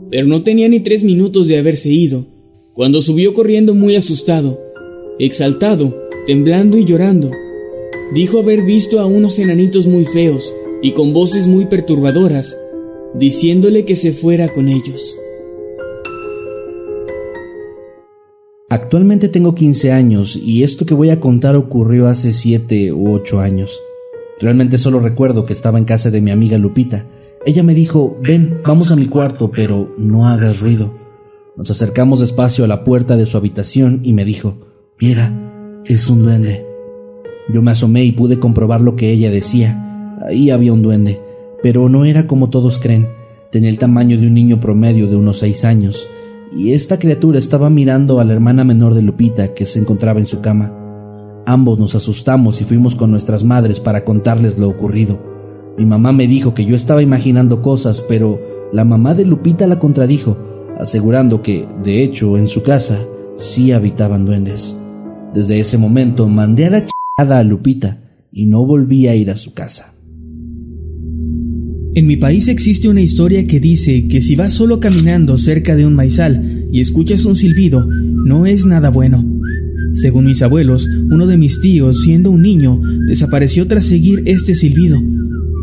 Pero 0.09 0.29
no 0.29 0.45
tenía 0.45 0.69
ni 0.69 0.79
tres 0.79 1.03
minutos 1.03 1.49
de 1.49 1.59
haberse 1.59 1.89
ido, 1.89 2.27
cuando 2.75 3.03
subió 3.03 3.35
corriendo 3.35 3.75
muy 3.75 3.97
asustado, 3.97 4.63
exaltado, 5.19 6.01
temblando 6.29 6.79
y 6.79 6.85
llorando. 6.85 7.33
Dijo 8.15 8.39
haber 8.39 8.63
visto 8.63 9.01
a 9.01 9.07
unos 9.07 9.41
enanitos 9.41 9.89
muy 9.89 10.05
feos 10.05 10.55
y 10.81 10.93
con 10.93 11.13
voces 11.13 11.49
muy 11.49 11.67
perturbadoras, 11.67 12.57
diciéndole 13.19 13.85
que 13.85 13.97
se 13.97 14.13
fuera 14.13 14.47
con 14.55 14.69
ellos. 14.69 15.19
Actualmente 18.71 19.31
tengo 19.31 19.55
15 19.55 19.93
años 19.93 20.37
y 20.37 20.63
esto 20.63 20.85
que 20.85 20.93
voy 20.93 21.09
a 21.09 21.21
contar 21.21 21.57
ocurrió 21.57 22.07
hace 22.07 22.35
7 22.35 22.93
u 22.93 23.15
8 23.15 23.41
años. 23.41 23.81
Realmente 24.41 24.77
solo 24.77 25.01
recuerdo 25.01 25.47
que 25.47 25.55
estaba 25.55 25.79
en 25.79 25.87
casa 25.87 26.11
de 26.11 26.21
mi 26.21 26.31
amiga 26.31 26.59
Lupita. 26.59 27.07
Ella 27.47 27.63
me 27.63 27.73
dijo, 27.73 28.19
ven, 28.23 28.61
vamos 28.63 28.93
a 28.93 28.97
mi 28.97 29.07
cuarto, 29.07 29.51
pero 29.51 29.95
no 29.97 30.29
hagas 30.29 30.61
ruido. 30.61 30.93
Nos 31.57 31.71
acercamos 31.71 32.21
despacio 32.21 32.67
a 32.67 32.69
la 32.69 32.85
puerta 32.85 33.17
de 33.17 33.25
su 33.25 33.39
habitación 33.39 34.01
y 34.03 34.13
me 34.13 34.27
dijo, 34.27 34.59
mira, 35.01 35.33
es 35.87 36.11
un 36.11 36.25
duende. 36.25 36.67
Yo 37.49 37.63
me 37.63 37.71
asomé 37.71 38.05
y 38.05 38.13
pude 38.13 38.39
comprobar 38.39 38.83
lo 38.83 38.97
que 38.97 39.11
ella 39.11 39.31
decía. 39.31 40.19
Ahí 40.29 40.51
había 40.51 40.75
un 40.75 40.83
duende, 40.83 41.23
pero 41.63 41.89
no 41.89 42.05
era 42.05 42.27
como 42.27 42.51
todos 42.51 42.79
creen. 42.79 43.09
Tenía 43.51 43.71
el 43.71 43.79
tamaño 43.79 44.19
de 44.19 44.27
un 44.27 44.35
niño 44.35 44.61
promedio 44.61 45.07
de 45.07 45.17
unos 45.17 45.39
6 45.39 45.65
años 45.65 46.07
y 46.57 46.73
esta 46.73 46.99
criatura 46.99 47.38
estaba 47.38 47.71
mirando 47.71 48.21
a 48.21 48.25
la 48.25 48.33
hermana 48.33 48.64
menor 48.64 48.95
de 48.95 49.02
Lupita 49.02 49.55
que 49.55 49.67
se 49.67 49.78
encontraba 49.78 50.19
en 50.19 50.26
su 50.26 50.40
cama. 50.40 50.73
Ambos 51.47 51.78
nos 51.78 51.95
asustamos 51.95 52.61
y 52.61 52.64
fuimos 52.64 52.95
con 52.95 53.11
nuestras 53.11 53.45
madres 53.45 53.81
para 53.81 54.05
contarles 54.05 54.59
lo 54.59 54.69
ocurrido. 54.69 55.19
Mi 55.76 55.87
mamá 55.87 56.12
me 56.12 56.26
dijo 56.26 56.55
que 56.55 56.64
yo 56.64 56.75
estaba 56.75 57.02
imaginando 57.02 57.62
cosas, 57.62 58.00
pero 58.00 58.40
la 58.73 58.85
mamá 58.85 59.14
de 59.14 59.25
Lupita 59.25 59.67
la 59.67 59.78
contradijo, 59.78 60.37
asegurando 60.78 61.40
que, 61.40 61.67
de 61.83 62.02
hecho, 62.02 62.37
en 62.37 62.49
su 62.49 62.62
casa 62.62 62.99
sí 63.37 63.73
habitaban 63.73 64.25
duendes. 64.25 64.76
Desde 65.33 65.61
ese 65.61 65.78
momento 65.78 66.28
mandé 66.28 66.67
a 66.67 66.71
la 66.71 66.85
chada 67.17 67.38
a 67.38 67.45
Lupita 67.45 67.99
y 68.33 68.47
no 68.47 68.64
volví 68.64 69.07
a 69.09 69.14
ir 69.14 69.31
a 69.31 69.37
su 69.37 69.55
casa. 69.55 69.95
En 71.99 72.07
mi 72.07 72.17
país 72.17 72.47
existe 72.47 72.88
una 72.88 73.00
historia 73.00 73.45
que 73.45 73.59
dice 73.59 74.07
que 74.07 74.23
si 74.23 74.37
vas 74.37 74.52
solo 74.52 74.78
caminando 74.78 75.37
cerca 75.37 75.75
de 75.75 75.85
un 75.85 75.97
maizal 75.97 76.69
y 76.71 76.81
escuchas 76.81 77.25
un 77.25 77.35
silbido, 77.35 77.85
no 77.88 78.47
es 78.47 78.67
nada 78.67 78.88
bueno. 78.88 79.26
Según 79.95 80.26
mis 80.26 80.40
abuelos, 80.43 80.88
uno 81.11 81.26
de 81.26 81.37
mis 81.37 81.61
tíos, 81.61 82.02
siendo 82.02 82.31
un 82.31 82.43
niño, 82.43 82.81
desapareció 83.09 83.67
tras 83.67 83.85
seguir 83.85 84.23
este 84.26 84.55
silbido. 84.55 85.02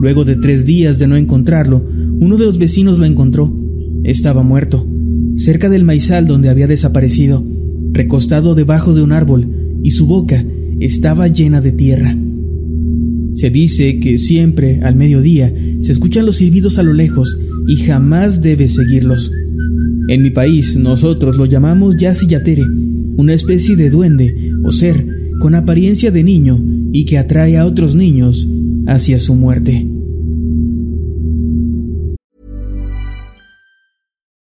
Luego 0.01 0.25
de 0.25 0.35
tres 0.35 0.65
días 0.65 0.99
de 0.99 1.07
no 1.07 1.15
encontrarlo, 1.15 1.87
uno 2.19 2.35
de 2.35 2.43
los 2.43 2.57
vecinos 2.57 2.99
lo 2.99 3.05
encontró. 3.05 3.57
Estaba 4.03 4.43
muerto, 4.43 4.85
cerca 5.37 5.69
del 5.69 5.85
maizal 5.85 6.27
donde 6.27 6.49
había 6.49 6.67
desaparecido, 6.67 7.45
recostado 7.93 8.55
debajo 8.55 8.93
de 8.93 9.03
un 9.03 9.13
árbol, 9.13 9.79
y 9.83 9.91
su 9.91 10.05
boca 10.05 10.43
estaba 10.81 11.29
llena 11.29 11.61
de 11.61 11.71
tierra. 11.71 12.13
Se 13.35 13.49
dice 13.49 13.99
que 13.99 14.17
siempre, 14.17 14.81
al 14.81 14.95
mediodía, 14.95 15.53
se 15.81 15.91
escuchan 15.91 16.25
los 16.25 16.37
silbidos 16.37 16.79
a 16.79 16.83
lo 16.83 16.93
lejos 16.93 17.37
y 17.67 17.77
jamás 17.77 18.41
debes 18.41 18.73
seguirlos. 18.73 19.31
En 20.07 20.23
mi 20.23 20.31
país 20.31 20.75
nosotros 20.75 21.37
lo 21.37 21.45
llamamos 21.45 21.95
Yasi 21.97 22.27
Yatere 22.27 22.63
una 23.17 23.33
especie 23.33 23.75
de 23.75 23.89
duende 23.89 24.51
o 24.63 24.71
ser 24.71 25.07
con 25.39 25.55
apariencia 25.55 26.11
de 26.11 26.23
niño 26.23 26.61
y 26.91 27.05
que 27.05 27.17
atrae 27.17 27.57
a 27.57 27.65
otros 27.65 27.95
niños 27.95 28.47
hacia 28.87 29.19
su 29.19 29.35
muerte. 29.35 29.87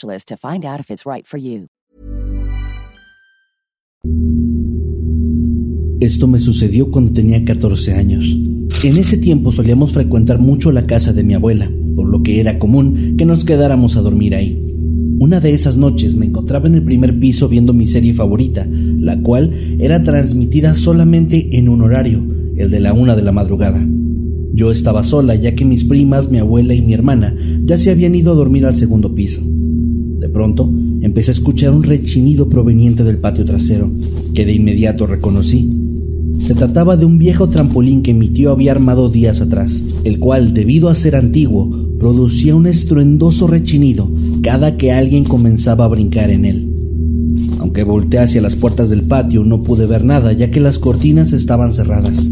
to 0.00 0.36
find 0.36 0.64
out 0.64 0.80
if 0.80 0.90
it's 0.90 1.04
right 1.06 1.26
for 1.26 1.38
you. 1.38 1.68
Esto 6.00 6.26
me 6.26 6.38
sucedió 6.38 6.90
cuando 6.90 7.12
tenía 7.12 7.42
14 7.44 7.94
años. 7.94 8.26
En 8.82 8.98
ese 8.98 9.16
tiempo 9.16 9.52
solíamos 9.52 9.92
frecuentar 9.92 10.38
mucho 10.38 10.70
la 10.70 10.86
casa 10.86 11.12
de 11.12 11.24
mi 11.24 11.34
abuela, 11.34 11.70
por 11.96 12.08
lo 12.08 12.22
que 12.22 12.40
era 12.40 12.58
común 12.58 13.14
que 13.16 13.24
nos 13.24 13.44
quedáramos 13.44 13.96
a 13.96 14.02
dormir 14.02 14.34
ahí. 14.34 14.60
Una 15.18 15.40
de 15.40 15.52
esas 15.54 15.78
noches 15.78 16.16
me 16.16 16.26
encontraba 16.26 16.66
en 16.66 16.74
el 16.74 16.82
primer 16.82 17.18
piso 17.18 17.48
viendo 17.48 17.72
mi 17.72 17.86
serie 17.86 18.12
favorita, 18.12 18.66
la 18.68 19.18
cual 19.22 19.78
era 19.78 20.02
transmitida 20.02 20.74
solamente 20.74 21.56
en 21.56 21.70
un 21.70 21.80
horario, 21.80 22.22
el 22.56 22.68
de 22.70 22.80
la 22.80 22.92
una 22.92 23.16
de 23.16 23.22
la 23.22 23.32
madrugada. 23.32 23.82
Yo 24.52 24.70
estaba 24.70 25.02
sola 25.04 25.34
ya 25.36 25.54
que 25.54 25.64
mis 25.64 25.84
primas, 25.84 26.30
mi 26.30 26.38
abuela 26.38 26.74
y 26.74 26.82
mi 26.82 26.92
hermana 26.92 27.34
ya 27.64 27.78
se 27.78 27.90
habían 27.90 28.14
ido 28.14 28.32
a 28.32 28.36
dormir 28.36 28.66
al 28.66 28.76
segundo 28.76 29.14
piso. 29.14 29.40
Pronto, 30.34 30.68
empecé 31.00 31.30
a 31.30 31.32
escuchar 31.32 31.70
un 31.70 31.84
rechinido 31.84 32.48
proveniente 32.48 33.04
del 33.04 33.18
patio 33.18 33.44
trasero, 33.44 33.88
que 34.34 34.44
de 34.44 34.52
inmediato 34.52 35.06
reconocí. 35.06 35.70
Se 36.40 36.56
trataba 36.56 36.96
de 36.96 37.04
un 37.04 37.18
viejo 37.18 37.48
trampolín 37.48 38.02
que 38.02 38.14
mi 38.14 38.30
tío 38.30 38.50
había 38.50 38.72
armado 38.72 39.08
días 39.10 39.40
atrás, 39.40 39.84
el 40.02 40.18
cual, 40.18 40.52
debido 40.52 40.88
a 40.88 40.96
ser 40.96 41.14
antiguo, 41.14 41.70
producía 42.00 42.56
un 42.56 42.66
estruendoso 42.66 43.46
rechinido 43.46 44.10
cada 44.42 44.76
que 44.76 44.90
alguien 44.90 45.22
comenzaba 45.22 45.84
a 45.84 45.88
brincar 45.88 46.30
en 46.30 46.44
él. 46.44 46.68
Aunque 47.60 47.84
volteé 47.84 48.18
hacia 48.18 48.42
las 48.42 48.56
puertas 48.56 48.90
del 48.90 49.04
patio, 49.04 49.44
no 49.44 49.62
pude 49.62 49.86
ver 49.86 50.04
nada, 50.04 50.32
ya 50.32 50.50
que 50.50 50.58
las 50.58 50.80
cortinas 50.80 51.32
estaban 51.32 51.72
cerradas. 51.72 52.28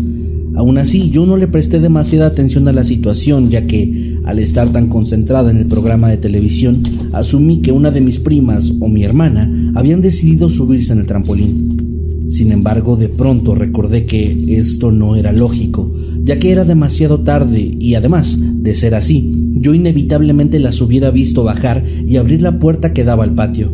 Aún 0.54 0.76
así, 0.76 1.10
yo 1.10 1.24
no 1.24 1.36
le 1.36 1.46
presté 1.46 1.80
demasiada 1.80 2.26
atención 2.26 2.68
a 2.68 2.72
la 2.72 2.84
situación, 2.84 3.48
ya 3.50 3.66
que, 3.66 4.18
al 4.24 4.38
estar 4.38 4.70
tan 4.70 4.88
concentrada 4.88 5.50
en 5.50 5.56
el 5.56 5.66
programa 5.66 6.10
de 6.10 6.18
televisión, 6.18 6.82
asumí 7.12 7.62
que 7.62 7.72
una 7.72 7.90
de 7.90 8.02
mis 8.02 8.18
primas 8.18 8.72
o 8.80 8.88
mi 8.88 9.02
hermana 9.02 9.72
habían 9.74 10.02
decidido 10.02 10.50
subirse 10.50 10.92
en 10.92 10.98
el 10.98 11.06
trampolín. 11.06 12.26
Sin 12.28 12.52
embargo, 12.52 12.96
de 12.96 13.08
pronto 13.08 13.54
recordé 13.54 14.06
que 14.06 14.56
esto 14.58 14.92
no 14.92 15.16
era 15.16 15.32
lógico, 15.32 15.92
ya 16.24 16.38
que 16.38 16.52
era 16.52 16.64
demasiado 16.64 17.20
tarde 17.20 17.76
y 17.78 17.94
además, 17.94 18.38
de 18.40 18.74
ser 18.74 18.94
así, 18.94 19.50
yo 19.54 19.74
inevitablemente 19.74 20.58
las 20.58 20.80
hubiera 20.80 21.10
visto 21.10 21.44
bajar 21.44 21.84
y 22.06 22.16
abrir 22.16 22.42
la 22.42 22.58
puerta 22.58 22.92
que 22.92 23.04
daba 23.04 23.24
al 23.24 23.34
patio. 23.34 23.72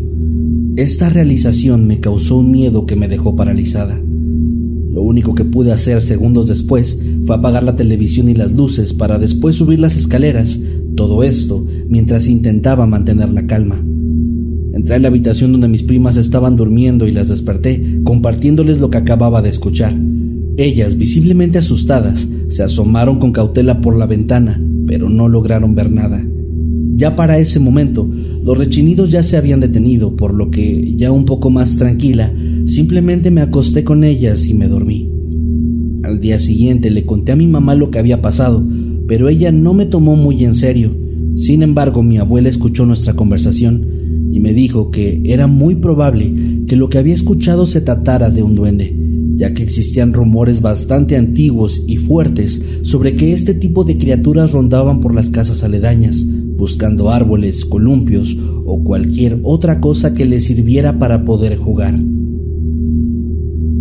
Esta 0.76 1.08
realización 1.08 1.86
me 1.86 1.98
causó 1.98 2.36
un 2.36 2.50
miedo 2.52 2.86
que 2.86 2.94
me 2.94 3.08
dejó 3.08 3.34
paralizada. 3.34 4.00
Lo 4.98 5.04
único 5.04 5.32
que 5.32 5.44
pude 5.44 5.70
hacer 5.70 6.02
segundos 6.02 6.48
después 6.48 7.00
fue 7.24 7.36
apagar 7.36 7.62
la 7.62 7.76
televisión 7.76 8.28
y 8.28 8.34
las 8.34 8.50
luces 8.50 8.92
para 8.92 9.16
después 9.16 9.54
subir 9.54 9.78
las 9.78 9.96
escaleras, 9.96 10.58
todo 10.96 11.22
esto 11.22 11.64
mientras 11.88 12.26
intentaba 12.26 12.84
mantener 12.84 13.30
la 13.30 13.46
calma. 13.46 13.80
Entré 14.72 14.96
a 14.96 14.98
la 14.98 15.06
habitación 15.06 15.52
donde 15.52 15.68
mis 15.68 15.84
primas 15.84 16.16
estaban 16.16 16.56
durmiendo 16.56 17.06
y 17.06 17.12
las 17.12 17.28
desperté, 17.28 18.00
compartiéndoles 18.02 18.80
lo 18.80 18.90
que 18.90 18.98
acababa 18.98 19.40
de 19.40 19.50
escuchar. 19.50 19.94
Ellas, 20.56 20.98
visiblemente 20.98 21.58
asustadas, 21.58 22.26
se 22.48 22.64
asomaron 22.64 23.20
con 23.20 23.30
cautela 23.30 23.80
por 23.80 23.96
la 23.96 24.06
ventana, 24.06 24.60
pero 24.88 25.08
no 25.08 25.28
lograron 25.28 25.76
ver 25.76 25.92
nada. 25.92 26.26
Ya 26.96 27.14
para 27.14 27.38
ese 27.38 27.60
momento, 27.60 28.10
los 28.42 28.58
rechinidos 28.58 29.10
ya 29.10 29.22
se 29.22 29.36
habían 29.36 29.60
detenido, 29.60 30.16
por 30.16 30.34
lo 30.34 30.50
que, 30.50 30.96
ya 30.96 31.12
un 31.12 31.24
poco 31.24 31.50
más 31.50 31.76
tranquila, 31.76 32.32
simplemente 32.68 33.30
me 33.30 33.40
acosté 33.40 33.82
con 33.82 34.04
ellas 34.04 34.46
y 34.46 34.54
me 34.54 34.68
dormí. 34.68 35.10
Al 36.02 36.20
día 36.20 36.38
siguiente 36.38 36.90
le 36.90 37.04
conté 37.04 37.32
a 37.32 37.36
mi 37.36 37.46
mamá 37.46 37.74
lo 37.74 37.90
que 37.90 37.98
había 37.98 38.22
pasado, 38.22 38.64
pero 39.06 39.28
ella 39.28 39.50
no 39.50 39.74
me 39.74 39.86
tomó 39.86 40.16
muy 40.16 40.44
en 40.44 40.54
serio. 40.54 40.94
Sin 41.34 41.62
embargo, 41.62 42.02
mi 42.02 42.18
abuela 42.18 42.48
escuchó 42.48 42.84
nuestra 42.84 43.14
conversación 43.14 43.86
y 44.30 44.40
me 44.40 44.52
dijo 44.52 44.90
que 44.90 45.20
era 45.24 45.46
muy 45.46 45.76
probable 45.76 46.32
que 46.66 46.76
lo 46.76 46.90
que 46.90 46.98
había 46.98 47.14
escuchado 47.14 47.64
se 47.64 47.80
tratara 47.80 48.30
de 48.30 48.42
un 48.42 48.54
duende, 48.54 48.94
ya 49.36 49.54
que 49.54 49.62
existían 49.62 50.12
rumores 50.12 50.60
bastante 50.60 51.16
antiguos 51.16 51.82
y 51.86 51.96
fuertes 51.96 52.62
sobre 52.82 53.16
que 53.16 53.32
este 53.32 53.54
tipo 53.54 53.84
de 53.84 53.96
criaturas 53.96 54.52
rondaban 54.52 55.00
por 55.00 55.14
las 55.14 55.30
casas 55.30 55.64
aledañas, 55.64 56.26
buscando 56.26 57.10
árboles, 57.10 57.64
columpios 57.64 58.36
o 58.66 58.84
cualquier 58.84 59.38
otra 59.42 59.80
cosa 59.80 60.12
que 60.12 60.26
les 60.26 60.44
sirviera 60.44 60.98
para 60.98 61.24
poder 61.24 61.56
jugar. 61.56 61.98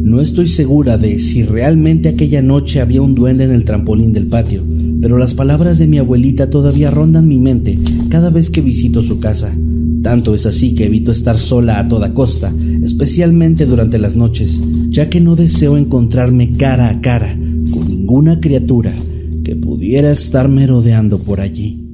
No 0.07 0.21
estoy 0.21 0.47
segura 0.47 0.97
de 0.97 1.19
si 1.19 1.43
realmente 1.43 2.07
aquella 2.07 2.41
noche 2.41 2.79
había 2.79 3.01
un 3.01 3.13
duende 3.13 3.43
en 3.43 3.51
el 3.51 3.65
trampolín 3.65 4.13
del 4.13 4.27
patio, 4.27 4.63
pero 5.01 5.17
las 5.17 5.33
palabras 5.33 5.79
de 5.79 5.87
mi 5.87 5.97
abuelita 5.97 6.49
todavía 6.49 6.89
rondan 6.89 7.27
mi 7.27 7.37
mente 7.37 7.77
cada 8.07 8.29
vez 8.29 8.49
que 8.49 8.61
visito 8.61 9.03
su 9.03 9.19
casa. 9.19 9.53
Tanto 10.01 10.33
es 10.33 10.45
así 10.45 10.75
que 10.75 10.85
evito 10.85 11.11
estar 11.11 11.37
sola 11.37 11.77
a 11.77 11.89
toda 11.89 12.13
costa, 12.13 12.53
especialmente 12.83 13.65
durante 13.65 13.97
las 13.97 14.15
noches, 14.15 14.61
ya 14.91 15.09
que 15.09 15.19
no 15.19 15.35
deseo 15.35 15.75
encontrarme 15.75 16.53
cara 16.53 16.87
a 16.87 17.01
cara 17.01 17.37
con 17.69 17.89
ninguna 17.89 18.39
criatura 18.39 18.93
que 19.43 19.57
pudiera 19.57 20.13
estar 20.13 20.47
merodeando 20.47 21.19
por 21.19 21.41
allí. 21.41 21.86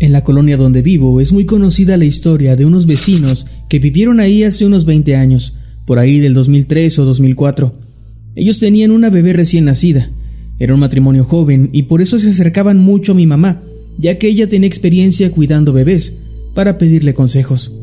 En 0.00 0.12
la 0.12 0.24
colonia 0.24 0.56
donde 0.56 0.80
vivo 0.80 1.20
es 1.20 1.30
muy 1.30 1.44
conocida 1.44 1.98
la 1.98 2.06
historia 2.06 2.56
de 2.56 2.64
unos 2.64 2.86
vecinos 2.86 3.46
que 3.68 3.78
vivieron 3.78 4.18
ahí 4.18 4.44
hace 4.44 4.64
unos 4.64 4.86
20 4.86 5.14
años, 5.14 5.58
por 5.84 5.98
ahí 5.98 6.20
del 6.20 6.32
2003 6.32 6.98
o 7.00 7.04
2004. 7.04 7.74
Ellos 8.34 8.58
tenían 8.58 8.92
una 8.92 9.10
bebé 9.10 9.34
recién 9.34 9.66
nacida. 9.66 10.10
Era 10.58 10.72
un 10.72 10.80
matrimonio 10.80 11.24
joven 11.24 11.68
y 11.74 11.82
por 11.82 12.00
eso 12.00 12.18
se 12.18 12.30
acercaban 12.30 12.78
mucho 12.78 13.12
a 13.12 13.14
mi 13.14 13.26
mamá, 13.26 13.62
ya 13.98 14.16
que 14.16 14.28
ella 14.28 14.48
tenía 14.48 14.68
experiencia 14.68 15.30
cuidando 15.32 15.74
bebés, 15.74 16.16
para 16.54 16.78
pedirle 16.78 17.12
consejos. 17.12 17.76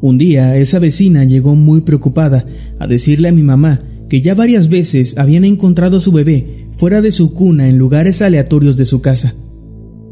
Un 0.00 0.18
día 0.18 0.56
esa 0.56 0.78
vecina 0.78 1.24
llegó 1.24 1.56
muy 1.56 1.80
preocupada 1.80 2.46
a 2.78 2.86
decirle 2.86 3.26
a 3.26 3.32
mi 3.32 3.42
mamá 3.42 3.82
que 4.08 4.20
ya 4.20 4.36
varias 4.36 4.68
veces 4.68 5.18
habían 5.18 5.44
encontrado 5.44 5.96
a 5.96 6.00
su 6.00 6.12
bebé 6.12 6.68
fuera 6.76 7.00
de 7.00 7.10
su 7.10 7.34
cuna 7.34 7.68
en 7.68 7.76
lugares 7.76 8.22
aleatorios 8.22 8.76
de 8.76 8.86
su 8.86 9.00
casa. 9.00 9.34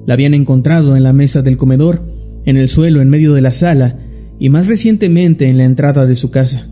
La 0.09 0.14
habían 0.14 0.33
encontrado 0.33 0.97
en 0.97 1.03
la 1.03 1.12
mesa 1.12 1.42
del 1.42 1.59
comedor, 1.59 2.03
en 2.47 2.57
el 2.57 2.71
suelo 2.71 3.03
en 3.03 3.11
medio 3.11 3.35
de 3.35 3.42
la 3.42 3.53
sala 3.53 3.99
y 4.40 4.49
más 4.49 4.66
recientemente 4.66 5.51
en 5.51 5.59
la 5.59 5.64
entrada 5.64 6.07
de 6.07 6.16
su 6.16 6.31
casa. 6.31 6.71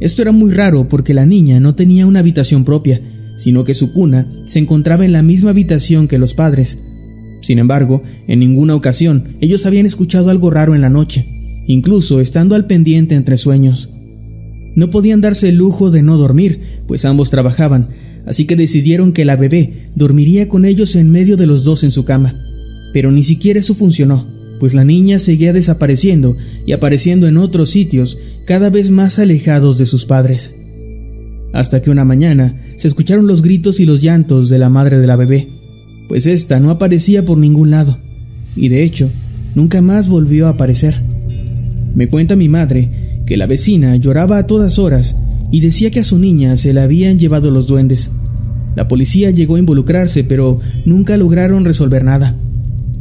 Esto 0.00 0.22
era 0.22 0.32
muy 0.32 0.50
raro 0.50 0.88
porque 0.88 1.14
la 1.14 1.26
niña 1.26 1.60
no 1.60 1.76
tenía 1.76 2.08
una 2.08 2.18
habitación 2.18 2.64
propia, 2.64 3.00
sino 3.36 3.62
que 3.62 3.74
su 3.74 3.92
cuna 3.92 4.26
se 4.46 4.58
encontraba 4.58 5.04
en 5.04 5.12
la 5.12 5.22
misma 5.22 5.50
habitación 5.50 6.08
que 6.08 6.18
los 6.18 6.34
padres. 6.34 6.82
Sin 7.40 7.60
embargo, 7.60 8.02
en 8.26 8.40
ninguna 8.40 8.74
ocasión 8.74 9.36
ellos 9.40 9.64
habían 9.64 9.86
escuchado 9.86 10.30
algo 10.30 10.50
raro 10.50 10.74
en 10.74 10.80
la 10.80 10.90
noche, 10.90 11.24
incluso 11.68 12.20
estando 12.20 12.56
al 12.56 12.66
pendiente 12.66 13.14
entre 13.14 13.38
sueños. 13.38 13.90
No 14.74 14.90
podían 14.90 15.20
darse 15.20 15.50
el 15.50 15.54
lujo 15.54 15.92
de 15.92 16.02
no 16.02 16.18
dormir, 16.18 16.82
pues 16.88 17.04
ambos 17.04 17.30
trabajaban, 17.30 17.90
así 18.26 18.44
que 18.44 18.56
decidieron 18.56 19.12
que 19.12 19.24
la 19.24 19.36
bebé 19.36 19.92
dormiría 19.94 20.48
con 20.48 20.64
ellos 20.64 20.96
en 20.96 21.12
medio 21.12 21.36
de 21.36 21.46
los 21.46 21.62
dos 21.62 21.84
en 21.84 21.92
su 21.92 22.04
cama 22.04 22.42
pero 22.96 23.12
ni 23.12 23.24
siquiera 23.24 23.60
eso 23.60 23.74
funcionó, 23.74 24.26
pues 24.58 24.72
la 24.72 24.82
niña 24.82 25.18
seguía 25.18 25.52
desapareciendo 25.52 26.34
y 26.64 26.72
apareciendo 26.72 27.28
en 27.28 27.36
otros 27.36 27.68
sitios 27.68 28.16
cada 28.46 28.70
vez 28.70 28.90
más 28.90 29.18
alejados 29.18 29.76
de 29.76 29.84
sus 29.84 30.06
padres. 30.06 30.54
Hasta 31.52 31.82
que 31.82 31.90
una 31.90 32.06
mañana 32.06 32.58
se 32.76 32.88
escucharon 32.88 33.26
los 33.26 33.42
gritos 33.42 33.80
y 33.80 33.84
los 33.84 34.00
llantos 34.00 34.48
de 34.48 34.58
la 34.58 34.70
madre 34.70 34.98
de 34.98 35.06
la 35.06 35.16
bebé, 35.16 35.46
pues 36.08 36.26
ésta 36.26 36.58
no 36.58 36.70
aparecía 36.70 37.22
por 37.22 37.36
ningún 37.36 37.70
lado, 37.70 37.98
y 38.56 38.70
de 38.70 38.82
hecho, 38.82 39.10
nunca 39.54 39.82
más 39.82 40.08
volvió 40.08 40.46
a 40.46 40.52
aparecer. 40.52 41.02
Me 41.94 42.08
cuenta 42.08 42.34
mi 42.34 42.48
madre 42.48 43.20
que 43.26 43.36
la 43.36 43.46
vecina 43.46 43.94
lloraba 43.96 44.38
a 44.38 44.46
todas 44.46 44.78
horas 44.78 45.16
y 45.52 45.60
decía 45.60 45.90
que 45.90 46.00
a 46.00 46.04
su 46.04 46.18
niña 46.18 46.56
se 46.56 46.72
la 46.72 46.84
habían 46.84 47.18
llevado 47.18 47.50
los 47.50 47.66
duendes. 47.66 48.10
La 48.74 48.88
policía 48.88 49.32
llegó 49.32 49.56
a 49.56 49.58
involucrarse, 49.58 50.24
pero 50.24 50.60
nunca 50.86 51.18
lograron 51.18 51.66
resolver 51.66 52.02
nada. 52.02 52.38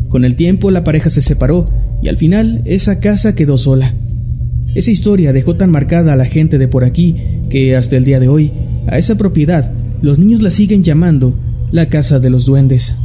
Con 0.09 0.25
el 0.25 0.35
tiempo 0.35 0.71
la 0.71 0.83
pareja 0.83 1.09
se 1.09 1.21
separó 1.21 1.69
y 2.01 2.07
al 2.07 2.17
final 2.17 2.61
esa 2.65 2.99
casa 2.99 3.35
quedó 3.35 3.57
sola. 3.57 3.93
Esa 4.75 4.91
historia 4.91 5.33
dejó 5.33 5.55
tan 5.55 5.71
marcada 5.71 6.13
a 6.13 6.15
la 6.17 6.25
gente 6.25 6.57
de 6.57 6.67
por 6.67 6.83
aquí 6.83 7.15
que 7.49 7.75
hasta 7.75 7.97
el 7.97 8.05
día 8.05 8.19
de 8.19 8.27
hoy, 8.27 8.51
a 8.87 8.97
esa 8.97 9.15
propiedad, 9.15 9.71
los 10.01 10.19
niños 10.19 10.41
la 10.41 10.51
siguen 10.51 10.83
llamando 10.83 11.33
la 11.71 11.87
casa 11.87 12.19
de 12.19 12.29
los 12.29 12.45
duendes. 12.45 12.95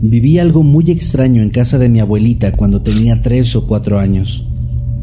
Viví 0.00 0.40
algo 0.40 0.64
muy 0.64 0.90
extraño 0.90 1.42
en 1.42 1.50
casa 1.50 1.78
de 1.78 1.88
mi 1.88 2.00
abuelita 2.00 2.52
cuando 2.52 2.82
tenía 2.82 3.20
tres 3.22 3.54
o 3.54 3.68
cuatro 3.68 4.00
años. 4.00 4.48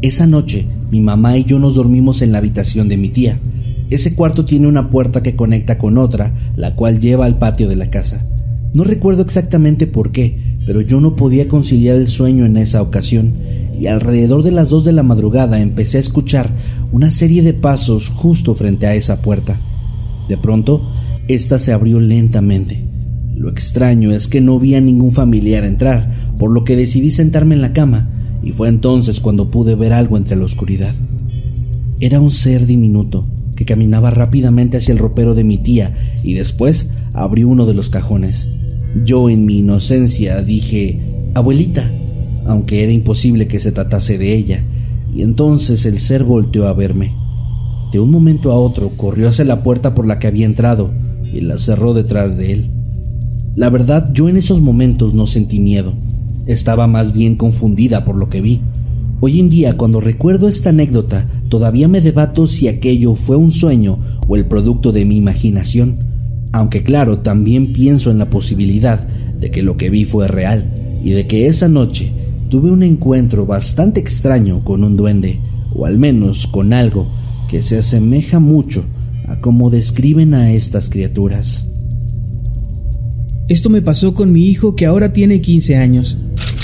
Esa 0.02 0.26
noche, 0.26 0.66
mi 0.90 1.00
mamá 1.00 1.38
y 1.38 1.44
yo 1.44 1.58
nos 1.58 1.74
dormimos 1.74 2.20
en 2.20 2.32
la 2.32 2.38
habitación 2.38 2.88
de 2.90 2.98
mi 2.98 3.08
tía. 3.08 3.40
Ese 3.90 4.14
cuarto 4.14 4.44
tiene 4.44 4.68
una 4.68 4.88
puerta 4.88 5.20
que 5.20 5.34
conecta 5.34 5.76
con 5.76 5.98
otra, 5.98 6.32
la 6.54 6.76
cual 6.76 7.00
lleva 7.00 7.26
al 7.26 7.38
patio 7.38 7.68
de 7.68 7.74
la 7.74 7.90
casa. 7.90 8.24
No 8.72 8.84
recuerdo 8.84 9.22
exactamente 9.22 9.88
por 9.88 10.12
qué, 10.12 10.58
pero 10.64 10.80
yo 10.80 11.00
no 11.00 11.16
podía 11.16 11.48
conciliar 11.48 11.96
el 11.96 12.06
sueño 12.06 12.46
en 12.46 12.56
esa 12.56 12.82
ocasión, 12.82 13.32
y 13.76 13.88
alrededor 13.88 14.44
de 14.44 14.52
las 14.52 14.70
dos 14.70 14.84
de 14.84 14.92
la 14.92 15.02
madrugada 15.02 15.60
empecé 15.60 15.96
a 15.96 16.00
escuchar 16.00 16.50
una 16.92 17.10
serie 17.10 17.42
de 17.42 17.52
pasos 17.52 18.08
justo 18.10 18.54
frente 18.54 18.86
a 18.86 18.94
esa 18.94 19.20
puerta. 19.22 19.58
De 20.28 20.36
pronto, 20.36 20.88
ésta 21.26 21.58
se 21.58 21.72
abrió 21.72 21.98
lentamente. 21.98 22.84
Lo 23.34 23.50
extraño 23.50 24.12
es 24.12 24.28
que 24.28 24.40
no 24.40 24.60
vi 24.60 24.76
a 24.76 24.80
ningún 24.80 25.10
familiar 25.10 25.64
entrar, 25.64 26.14
por 26.38 26.52
lo 26.52 26.62
que 26.62 26.76
decidí 26.76 27.10
sentarme 27.10 27.56
en 27.56 27.62
la 27.62 27.72
cama, 27.72 28.08
y 28.40 28.52
fue 28.52 28.68
entonces 28.68 29.18
cuando 29.18 29.50
pude 29.50 29.74
ver 29.74 29.92
algo 29.92 30.16
entre 30.16 30.36
la 30.36 30.44
oscuridad. 30.44 30.94
Era 31.98 32.20
un 32.20 32.30
ser 32.30 32.66
diminuto 32.66 33.26
que 33.60 33.66
caminaba 33.66 34.10
rápidamente 34.10 34.78
hacia 34.78 34.92
el 34.92 34.98
ropero 34.98 35.34
de 35.34 35.44
mi 35.44 35.58
tía 35.58 35.92
y 36.22 36.32
después 36.32 36.88
abrió 37.12 37.46
uno 37.46 37.66
de 37.66 37.74
los 37.74 37.90
cajones. 37.90 38.48
Yo 39.04 39.28
en 39.28 39.44
mi 39.44 39.58
inocencia 39.58 40.40
dije, 40.40 40.98
abuelita, 41.34 41.90
aunque 42.46 42.82
era 42.82 42.90
imposible 42.90 43.48
que 43.48 43.60
se 43.60 43.70
tratase 43.70 44.16
de 44.16 44.34
ella, 44.34 44.64
y 45.14 45.20
entonces 45.20 45.84
el 45.84 45.98
ser 45.98 46.24
volteó 46.24 46.68
a 46.68 46.72
verme. 46.72 47.12
De 47.92 48.00
un 48.00 48.10
momento 48.10 48.50
a 48.50 48.58
otro 48.58 48.92
corrió 48.96 49.28
hacia 49.28 49.44
la 49.44 49.62
puerta 49.62 49.94
por 49.94 50.06
la 50.06 50.18
que 50.18 50.28
había 50.28 50.46
entrado 50.46 50.90
y 51.30 51.42
la 51.42 51.58
cerró 51.58 51.92
detrás 51.92 52.38
de 52.38 52.54
él. 52.54 52.70
La 53.56 53.68
verdad, 53.68 54.10
yo 54.14 54.30
en 54.30 54.38
esos 54.38 54.62
momentos 54.62 55.12
no 55.12 55.26
sentí 55.26 55.60
miedo. 55.60 55.92
Estaba 56.46 56.86
más 56.86 57.12
bien 57.12 57.36
confundida 57.36 58.06
por 58.06 58.16
lo 58.16 58.30
que 58.30 58.40
vi. 58.40 58.62
Hoy 59.22 59.38
en 59.38 59.50
día, 59.50 59.76
cuando 59.76 60.00
recuerdo 60.00 60.48
esta 60.48 60.70
anécdota, 60.70 61.28
todavía 61.50 61.88
me 61.88 62.00
debato 62.00 62.46
si 62.46 62.68
aquello 62.68 63.14
fue 63.14 63.36
un 63.36 63.52
sueño 63.52 63.98
o 64.26 64.34
el 64.34 64.46
producto 64.46 64.92
de 64.92 65.04
mi 65.04 65.18
imaginación. 65.18 66.04
Aunque 66.52 66.82
claro, 66.82 67.18
también 67.18 67.74
pienso 67.74 68.10
en 68.10 68.16
la 68.16 68.30
posibilidad 68.30 69.06
de 69.06 69.50
que 69.50 69.62
lo 69.62 69.76
que 69.76 69.90
vi 69.90 70.06
fue 70.06 70.26
real 70.26 70.72
y 71.04 71.10
de 71.10 71.26
que 71.26 71.46
esa 71.48 71.68
noche 71.68 72.12
tuve 72.48 72.70
un 72.70 72.82
encuentro 72.82 73.44
bastante 73.44 74.00
extraño 74.00 74.64
con 74.64 74.84
un 74.84 74.96
duende, 74.96 75.38
o 75.74 75.84
al 75.84 75.98
menos 75.98 76.46
con 76.46 76.72
algo 76.72 77.06
que 77.50 77.60
se 77.60 77.76
asemeja 77.76 78.38
mucho 78.38 78.84
a 79.28 79.38
cómo 79.40 79.68
describen 79.68 80.32
a 80.32 80.50
estas 80.52 80.88
criaturas. 80.88 81.66
Esto 83.48 83.68
me 83.68 83.82
pasó 83.82 84.14
con 84.14 84.32
mi 84.32 84.46
hijo 84.46 84.76
que 84.76 84.86
ahora 84.86 85.12
tiene 85.12 85.42
15 85.42 85.76
años. 85.76 86.16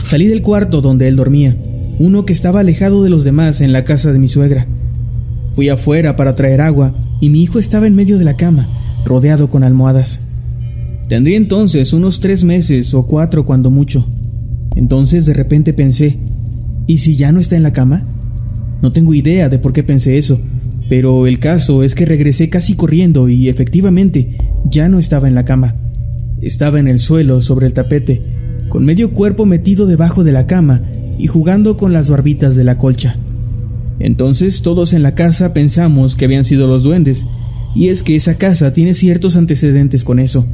Salí 0.04 0.26
del 0.26 0.40
cuarto 0.40 0.80
donde 0.80 1.06
él 1.08 1.16
dormía, 1.16 1.56
uno 1.98 2.26
que 2.26 2.32
estaba 2.32 2.60
alejado 2.60 3.02
de 3.02 3.10
los 3.10 3.24
demás 3.24 3.60
en 3.60 3.72
la 3.72 3.84
casa 3.84 4.12
de 4.12 4.18
mi 4.18 4.28
suegra. 4.28 4.66
Fui 5.54 5.68
afuera 5.68 6.16
para 6.16 6.34
traer 6.34 6.60
agua 6.60 6.94
y 7.20 7.30
mi 7.30 7.42
hijo 7.42 7.58
estaba 7.58 7.86
en 7.86 7.94
medio 7.94 8.18
de 8.18 8.24
la 8.24 8.36
cama, 8.36 8.68
rodeado 9.04 9.48
con 9.48 9.64
almohadas. 9.64 10.20
Tendría 11.08 11.36
entonces 11.36 11.92
unos 11.92 12.20
tres 12.20 12.44
meses 12.44 12.92
o 12.92 13.06
cuatro 13.06 13.46
cuando 13.46 13.70
mucho. 13.70 14.06
Entonces 14.74 15.24
de 15.24 15.32
repente 15.32 15.72
pensé, 15.72 16.18
¿y 16.86 16.98
si 16.98 17.16
ya 17.16 17.32
no 17.32 17.40
está 17.40 17.56
en 17.56 17.62
la 17.62 17.72
cama? 17.72 18.04
No 18.82 18.92
tengo 18.92 19.14
idea 19.14 19.48
de 19.48 19.58
por 19.58 19.72
qué 19.72 19.82
pensé 19.82 20.18
eso, 20.18 20.40
pero 20.90 21.26
el 21.26 21.38
caso 21.38 21.82
es 21.82 21.94
que 21.94 22.04
regresé 22.04 22.50
casi 22.50 22.74
corriendo 22.74 23.28
y 23.28 23.48
efectivamente 23.48 24.36
ya 24.68 24.88
no 24.88 24.98
estaba 24.98 25.28
en 25.28 25.34
la 25.34 25.46
cama. 25.46 25.76
Estaba 26.42 26.78
en 26.78 26.88
el 26.88 26.98
suelo, 26.98 27.40
sobre 27.40 27.66
el 27.66 27.72
tapete, 27.72 28.20
con 28.68 28.84
medio 28.84 29.12
cuerpo 29.12 29.46
metido 29.46 29.86
debajo 29.86 30.22
de 30.22 30.32
la 30.32 30.46
cama 30.46 30.82
y 31.18 31.26
jugando 31.26 31.76
con 31.76 31.92
las 31.92 32.10
barbitas 32.10 32.56
de 32.56 32.64
la 32.64 32.78
colcha. 32.78 33.18
Entonces 33.98 34.62
todos 34.62 34.92
en 34.92 35.02
la 35.02 35.14
casa 35.14 35.52
pensamos 35.52 36.16
que 36.16 36.24
habían 36.24 36.44
sido 36.44 36.66
los 36.66 36.82
duendes, 36.82 37.26
y 37.74 37.88
es 37.88 38.02
que 38.02 38.16
esa 38.16 38.36
casa 38.36 38.72
tiene 38.72 38.94
ciertos 38.94 39.36
antecedentes 39.36 40.04
con 40.04 40.18
eso, 40.18 40.46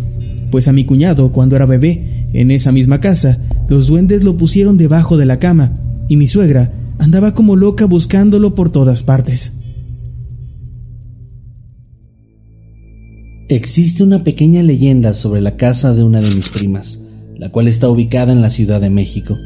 pues 0.51 0.69
a 0.69 0.73
mi 0.73 0.85
cuñado, 0.85 1.33
cuando 1.33 1.57
era 1.57 1.67
bebé, 1.67 2.29
en 2.33 2.51
esa 2.51 2.73
misma 2.73 3.01
casa, 3.01 3.41
los 3.69 3.87
duendes 3.87 4.25
lo 4.25 4.37
pusieron 4.37 4.77
debajo 4.77 5.17
de 5.17 5.27
la 5.27 5.39
cama, 5.39 5.79
y 6.09 6.17
mi 6.17 6.27
suegra 6.27 6.73
andaba 6.99 7.35
como 7.35 7.57
loca 7.57 7.87
buscándolo 7.87 8.55
por 8.55 8.71
todas 8.71 9.03
partes. 9.03 9.55
Existe 13.49 14.03
una 14.03 14.25
pequeña 14.25 14.63
leyenda 14.63 15.15
sobre 15.15 15.41
la 15.41 15.57
casa 15.57 15.95
de 15.95 16.03
una 16.03 16.21
de 16.21 16.35
mis 16.35 16.49
primas, 16.49 17.03
la 17.37 17.51
cual 17.51 17.69
está 17.69 17.89
ubicada 17.89 18.33
en 18.33 18.41
la 18.41 18.51
Ciudad 18.51 18.81
de 18.81 18.89
México. 18.89 19.37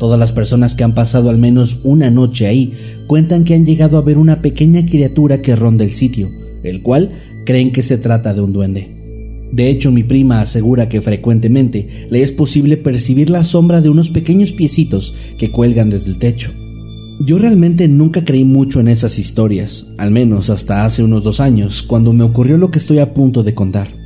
Todas 0.00 0.18
las 0.18 0.32
personas 0.32 0.74
que 0.74 0.82
han 0.82 0.94
pasado 0.94 1.28
al 1.28 1.36
menos 1.36 1.80
una 1.84 2.10
noche 2.10 2.46
ahí 2.46 2.72
cuentan 3.06 3.44
que 3.44 3.54
han 3.54 3.66
llegado 3.66 3.98
a 3.98 4.00
ver 4.00 4.16
una 4.16 4.40
pequeña 4.40 4.86
criatura 4.86 5.42
que 5.42 5.54
ronda 5.54 5.84
el 5.84 5.90
sitio, 5.90 6.30
el 6.62 6.80
cual 6.80 7.12
creen 7.44 7.70
que 7.70 7.82
se 7.82 7.98
trata 7.98 8.32
de 8.32 8.40
un 8.40 8.54
duende. 8.54 8.96
De 9.52 9.68
hecho, 9.68 9.92
mi 9.92 10.02
prima 10.02 10.40
asegura 10.40 10.88
que 10.88 11.02
frecuentemente 11.02 12.06
le 12.08 12.22
es 12.22 12.32
posible 12.32 12.78
percibir 12.78 13.28
la 13.28 13.44
sombra 13.44 13.82
de 13.82 13.90
unos 13.90 14.08
pequeños 14.08 14.52
piecitos 14.52 15.14
que 15.36 15.50
cuelgan 15.50 15.90
desde 15.90 16.08
el 16.08 16.18
techo. 16.18 16.50
Yo 17.20 17.36
realmente 17.36 17.86
nunca 17.86 18.24
creí 18.24 18.46
mucho 18.46 18.80
en 18.80 18.88
esas 18.88 19.18
historias, 19.18 19.88
al 19.98 20.12
menos 20.12 20.48
hasta 20.48 20.86
hace 20.86 21.02
unos 21.02 21.24
dos 21.24 21.40
años, 21.40 21.82
cuando 21.82 22.14
me 22.14 22.24
ocurrió 22.24 22.56
lo 22.56 22.70
que 22.70 22.78
estoy 22.78 23.00
a 23.00 23.12
punto 23.12 23.42
de 23.42 23.52
contar. 23.52 23.99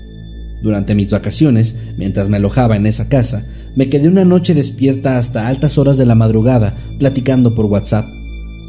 Durante 0.64 0.94
mis 0.94 1.10
vacaciones, 1.10 1.76
mientras 1.98 2.30
me 2.30 2.38
alojaba 2.38 2.74
en 2.74 2.86
esa 2.86 3.10
casa, 3.10 3.44
me 3.76 3.90
quedé 3.90 4.08
una 4.08 4.24
noche 4.24 4.54
despierta 4.54 5.18
hasta 5.18 5.46
altas 5.46 5.76
horas 5.76 5.98
de 5.98 6.06
la 6.06 6.14
madrugada, 6.14 6.74
platicando 6.98 7.54
por 7.54 7.66
WhatsApp. 7.66 8.08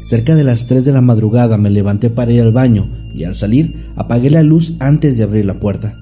Cerca 0.02 0.36
de 0.36 0.44
las 0.44 0.66
3 0.66 0.84
de 0.84 0.92
la 0.92 1.00
madrugada 1.00 1.56
me 1.56 1.70
levanté 1.70 2.10
para 2.10 2.32
ir 2.32 2.42
al 2.42 2.52
baño 2.52 2.90
y 3.14 3.24
al 3.24 3.34
salir 3.34 3.86
apagué 3.96 4.28
la 4.28 4.42
luz 4.42 4.76
antes 4.78 5.16
de 5.16 5.24
abrir 5.24 5.46
la 5.46 5.58
puerta. 5.58 5.98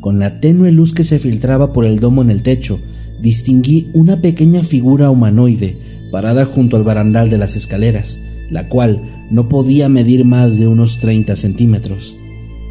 Con 0.00 0.18
la 0.18 0.40
tenue 0.40 0.72
luz 0.72 0.94
que 0.94 1.04
se 1.04 1.18
filtraba 1.18 1.74
por 1.74 1.84
el 1.84 2.00
domo 2.00 2.22
en 2.22 2.30
el 2.30 2.42
techo, 2.42 2.80
distinguí 3.20 3.90
una 3.92 4.22
pequeña 4.22 4.62
figura 4.62 5.10
humanoide 5.10 5.76
parada 6.10 6.46
junto 6.46 6.78
al 6.78 6.84
barandal 6.84 7.28
de 7.28 7.36
las 7.36 7.54
escaleras, 7.54 8.18
la 8.48 8.70
cual 8.70 9.26
no 9.30 9.50
podía 9.50 9.90
medir 9.90 10.24
más 10.24 10.58
de 10.58 10.68
unos 10.68 11.00
30 11.00 11.36
centímetros. 11.36 12.16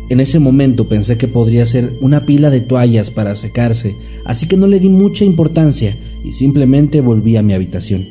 En 0.10 0.20
ese 0.20 0.40
momento 0.40 0.90
pensé 0.90 1.18
que 1.18 1.28
podría 1.28 1.66
ser 1.66 1.98
una 2.02 2.26
pila 2.26 2.50
de 2.50 2.62
toallas 2.62 3.10
para 3.10 3.36
secarse, 3.36 3.96
así 4.26 4.48
que 4.48 4.58
no 4.58 4.68
le 4.68 4.80
di 4.80 4.90
mucha 4.90 5.24
importancia 5.24 5.98
y 6.24 6.34
simplemente 6.34 7.02
volví 7.02 7.38
a 7.38 7.44
mi 7.44 7.54
habitación. 7.54 8.10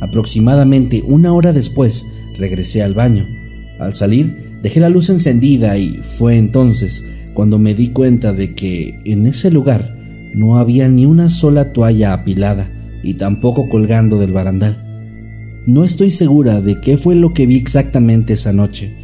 Aproximadamente 0.00 1.02
una 1.06 1.32
hora 1.32 1.52
después 1.52 2.06
regresé 2.36 2.82
al 2.82 2.94
baño. 2.94 3.28
Al 3.78 3.94
salir 3.94 4.58
dejé 4.62 4.80
la 4.80 4.88
luz 4.88 5.10
encendida 5.10 5.78
y 5.78 6.00
fue 6.18 6.36
entonces 6.36 7.06
cuando 7.34 7.58
me 7.58 7.74
di 7.74 7.90
cuenta 7.90 8.32
de 8.32 8.54
que 8.54 8.98
en 9.04 9.26
ese 9.26 9.50
lugar 9.50 9.96
no 10.34 10.58
había 10.58 10.88
ni 10.88 11.06
una 11.06 11.28
sola 11.28 11.72
toalla 11.72 12.12
apilada 12.12 12.70
y 13.02 13.14
tampoco 13.14 13.68
colgando 13.68 14.18
del 14.18 14.32
barandal. 14.32 14.82
No 15.66 15.84
estoy 15.84 16.10
segura 16.10 16.60
de 16.60 16.80
qué 16.80 16.96
fue 16.96 17.14
lo 17.14 17.32
que 17.32 17.46
vi 17.46 17.56
exactamente 17.56 18.34
esa 18.34 18.52
noche, 18.52 18.95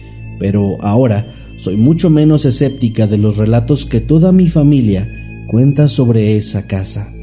pero 0.43 0.77
ahora 0.83 1.33
soy 1.57 1.77
mucho 1.77 2.11
menos 2.11 2.45
escéptica 2.45 3.07
de 3.07 3.17
los 3.17 3.37
relatos 3.37 3.87
que 3.87 4.01
toda 4.01 4.33
mi 4.33 4.49
familia 4.49 5.47
cuenta 5.47 5.87
sobre 5.87 6.37
esa 6.37 6.67
casa. 6.67 7.15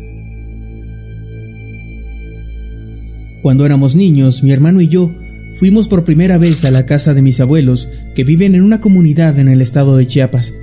Cuando 3.42 3.66
éramos 3.66 3.98
niños, 3.98 4.42
mi 4.42 4.54
hermano 4.54 4.80
y 4.80 4.88
yo 4.88 5.14
fuimos 5.56 5.90
por 5.90 6.06
primera 6.06 6.38
vez 6.38 6.64
a 6.64 6.72
la 6.72 6.86
casa 6.86 7.14
de 7.14 7.22
mis 7.22 7.42
abuelos, 7.42 7.90
que 8.16 8.24
viven 8.24 8.56
en 8.56 8.62
una 8.62 8.80
comunidad 8.80 9.38
en 9.38 9.50
el 9.50 9.62
estado 9.62 9.98
de 9.98 10.08
Chiapas. 10.08 10.54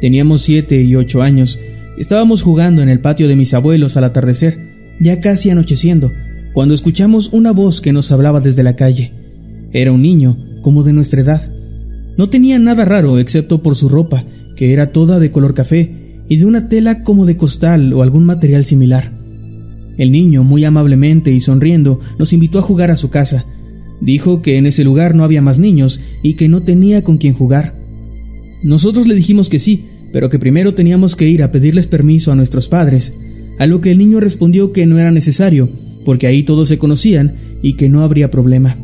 Teníamos 0.00 0.42
siete 0.42 0.80
y 0.80 0.94
ocho 0.94 1.20
años, 1.20 1.58
Estábamos 1.98 2.42
jugando 2.42 2.80
en 2.80 2.88
el 2.88 3.00
patio 3.00 3.26
de 3.26 3.34
mis 3.34 3.54
abuelos 3.54 3.96
al 3.96 4.04
atardecer, 4.04 4.56
ya 5.00 5.20
casi 5.20 5.50
anocheciendo, 5.50 6.12
cuando 6.52 6.72
escuchamos 6.72 7.30
una 7.32 7.50
voz 7.50 7.80
que 7.80 7.92
nos 7.92 8.12
hablaba 8.12 8.38
desde 8.38 8.62
la 8.62 8.76
calle. 8.76 9.12
Era 9.72 9.90
un 9.90 10.00
niño, 10.00 10.38
como 10.62 10.84
de 10.84 10.92
nuestra 10.92 11.22
edad. 11.22 11.57
No 12.18 12.28
tenía 12.28 12.58
nada 12.58 12.84
raro 12.84 13.18
excepto 13.20 13.62
por 13.62 13.76
su 13.76 13.88
ropa, 13.88 14.24
que 14.56 14.72
era 14.72 14.90
toda 14.90 15.20
de 15.20 15.30
color 15.30 15.54
café 15.54 16.18
y 16.28 16.36
de 16.36 16.46
una 16.46 16.68
tela 16.68 17.04
como 17.04 17.24
de 17.26 17.36
costal 17.36 17.92
o 17.92 18.02
algún 18.02 18.24
material 18.24 18.64
similar. 18.64 19.16
El 19.96 20.10
niño, 20.10 20.42
muy 20.42 20.64
amablemente 20.64 21.30
y 21.30 21.38
sonriendo, 21.38 22.00
nos 22.18 22.32
invitó 22.32 22.58
a 22.58 22.62
jugar 22.62 22.90
a 22.90 22.96
su 22.96 23.08
casa. 23.08 23.46
Dijo 24.00 24.42
que 24.42 24.58
en 24.58 24.66
ese 24.66 24.82
lugar 24.82 25.14
no 25.14 25.22
había 25.22 25.42
más 25.42 25.60
niños 25.60 26.00
y 26.22 26.34
que 26.34 26.48
no 26.48 26.62
tenía 26.62 27.04
con 27.04 27.18
quien 27.18 27.34
jugar. 27.34 27.78
Nosotros 28.64 29.06
le 29.06 29.14
dijimos 29.14 29.48
que 29.48 29.60
sí, 29.60 29.86
pero 30.12 30.28
que 30.28 30.40
primero 30.40 30.74
teníamos 30.74 31.14
que 31.14 31.28
ir 31.28 31.44
a 31.44 31.52
pedirles 31.52 31.86
permiso 31.86 32.32
a 32.32 32.34
nuestros 32.34 32.66
padres, 32.66 33.14
a 33.60 33.66
lo 33.66 33.80
que 33.80 33.92
el 33.92 33.98
niño 33.98 34.18
respondió 34.18 34.72
que 34.72 34.86
no 34.86 34.98
era 34.98 35.12
necesario, 35.12 35.68
porque 36.04 36.26
ahí 36.26 36.42
todos 36.42 36.68
se 36.68 36.78
conocían 36.78 37.36
y 37.62 37.74
que 37.74 37.88
no 37.88 38.02
habría 38.02 38.30
problema. 38.30 38.76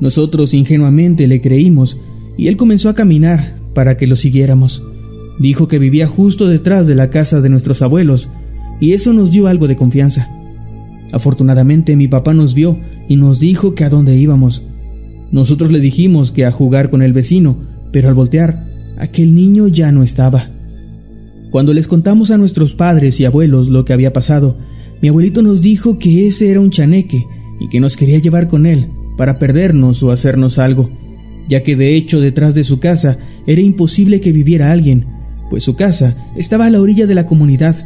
Nosotros 0.00 0.52
ingenuamente 0.52 1.28
le 1.28 1.40
creímos 1.40 2.00
y 2.40 2.48
él 2.48 2.56
comenzó 2.56 2.88
a 2.88 2.94
caminar 2.94 3.58
para 3.74 3.98
que 3.98 4.06
lo 4.06 4.16
siguiéramos. 4.16 4.82
Dijo 5.38 5.68
que 5.68 5.78
vivía 5.78 6.06
justo 6.06 6.48
detrás 6.48 6.86
de 6.86 6.94
la 6.94 7.10
casa 7.10 7.42
de 7.42 7.50
nuestros 7.50 7.82
abuelos 7.82 8.30
y 8.80 8.92
eso 8.94 9.12
nos 9.12 9.30
dio 9.30 9.46
algo 9.46 9.68
de 9.68 9.76
confianza. 9.76 10.26
Afortunadamente 11.12 11.96
mi 11.96 12.08
papá 12.08 12.32
nos 12.32 12.54
vio 12.54 12.78
y 13.10 13.16
nos 13.16 13.40
dijo 13.40 13.74
que 13.74 13.84
a 13.84 13.90
dónde 13.90 14.16
íbamos. 14.16 14.62
Nosotros 15.30 15.70
le 15.70 15.80
dijimos 15.80 16.32
que 16.32 16.46
a 16.46 16.50
jugar 16.50 16.88
con 16.88 17.02
el 17.02 17.12
vecino, 17.12 17.58
pero 17.92 18.08
al 18.08 18.14
voltear, 18.14 18.66
aquel 18.96 19.34
niño 19.34 19.68
ya 19.68 19.92
no 19.92 20.02
estaba. 20.02 20.48
Cuando 21.50 21.74
les 21.74 21.88
contamos 21.88 22.30
a 22.30 22.38
nuestros 22.38 22.74
padres 22.74 23.20
y 23.20 23.26
abuelos 23.26 23.68
lo 23.68 23.84
que 23.84 23.92
había 23.92 24.14
pasado, 24.14 24.56
mi 25.02 25.10
abuelito 25.10 25.42
nos 25.42 25.60
dijo 25.60 25.98
que 25.98 26.26
ese 26.26 26.50
era 26.50 26.60
un 26.60 26.70
chaneque 26.70 27.22
y 27.60 27.68
que 27.68 27.80
nos 27.80 27.98
quería 27.98 28.16
llevar 28.16 28.48
con 28.48 28.64
él 28.64 28.88
para 29.18 29.38
perdernos 29.38 30.02
o 30.02 30.10
hacernos 30.10 30.58
algo 30.58 30.88
ya 31.50 31.64
que 31.64 31.76
de 31.76 31.96
hecho 31.96 32.20
detrás 32.20 32.54
de 32.54 32.64
su 32.64 32.78
casa 32.78 33.18
era 33.46 33.60
imposible 33.60 34.20
que 34.20 34.32
viviera 34.32 34.70
alguien, 34.70 35.06
pues 35.50 35.64
su 35.64 35.74
casa 35.74 36.16
estaba 36.36 36.66
a 36.66 36.70
la 36.70 36.80
orilla 36.80 37.06
de 37.08 37.16
la 37.16 37.26
comunidad 37.26 37.76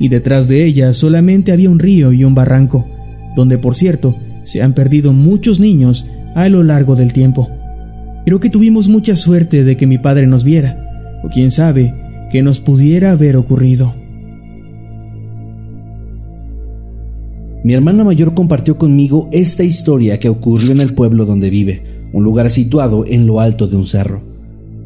y 0.00 0.08
detrás 0.08 0.48
de 0.48 0.64
ella 0.64 0.92
solamente 0.92 1.52
había 1.52 1.70
un 1.70 1.78
río 1.78 2.12
y 2.12 2.24
un 2.24 2.34
barranco, 2.34 2.84
donde 3.36 3.58
por 3.58 3.76
cierto 3.76 4.16
se 4.42 4.60
han 4.60 4.74
perdido 4.74 5.12
muchos 5.12 5.60
niños 5.60 6.04
a 6.34 6.48
lo 6.48 6.64
largo 6.64 6.96
del 6.96 7.12
tiempo. 7.12 7.48
Creo 8.26 8.40
que 8.40 8.50
tuvimos 8.50 8.88
mucha 8.88 9.14
suerte 9.14 9.62
de 9.62 9.76
que 9.76 9.86
mi 9.86 9.98
padre 9.98 10.26
nos 10.26 10.42
viera, 10.42 10.76
o 11.22 11.28
quién 11.28 11.52
sabe, 11.52 11.94
que 12.32 12.42
nos 12.42 12.58
pudiera 12.58 13.12
haber 13.12 13.36
ocurrido. 13.36 13.94
Mi 17.62 17.74
hermana 17.74 18.02
mayor 18.02 18.34
compartió 18.34 18.76
conmigo 18.76 19.28
esta 19.30 19.62
historia 19.62 20.18
que 20.18 20.28
ocurrió 20.28 20.72
en 20.72 20.80
el 20.80 20.94
pueblo 20.94 21.24
donde 21.24 21.50
vive, 21.50 21.91
un 22.12 22.24
lugar 22.24 22.50
situado 22.50 23.04
en 23.06 23.26
lo 23.26 23.40
alto 23.40 23.66
de 23.66 23.76
un 23.76 23.86
cerro. 23.86 24.22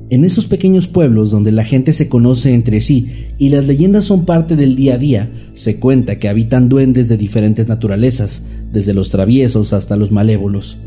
En 0.08 0.24
esos 0.24 0.46
pequeños 0.46 0.86
pueblos 0.86 1.32
donde 1.32 1.50
la 1.50 1.64
gente 1.64 1.92
se 1.92 2.08
conoce 2.08 2.54
entre 2.54 2.80
sí 2.80 3.26
y 3.38 3.48
las 3.48 3.64
leyendas 3.64 4.04
son 4.04 4.24
parte 4.24 4.54
del 4.54 4.76
día 4.76 4.94
a 4.94 4.98
día, 4.98 5.32
se 5.52 5.80
cuenta 5.80 6.20
que 6.20 6.28
habitan 6.28 6.68
duendes 6.68 7.08
de 7.08 7.16
diferentes 7.16 7.66
naturalezas, 7.66 8.42
desde 8.72 8.94
los 8.94 9.10
traviesos 9.10 9.72
hasta 9.72 9.96
los 9.96 10.12
malévolos. 10.12 10.78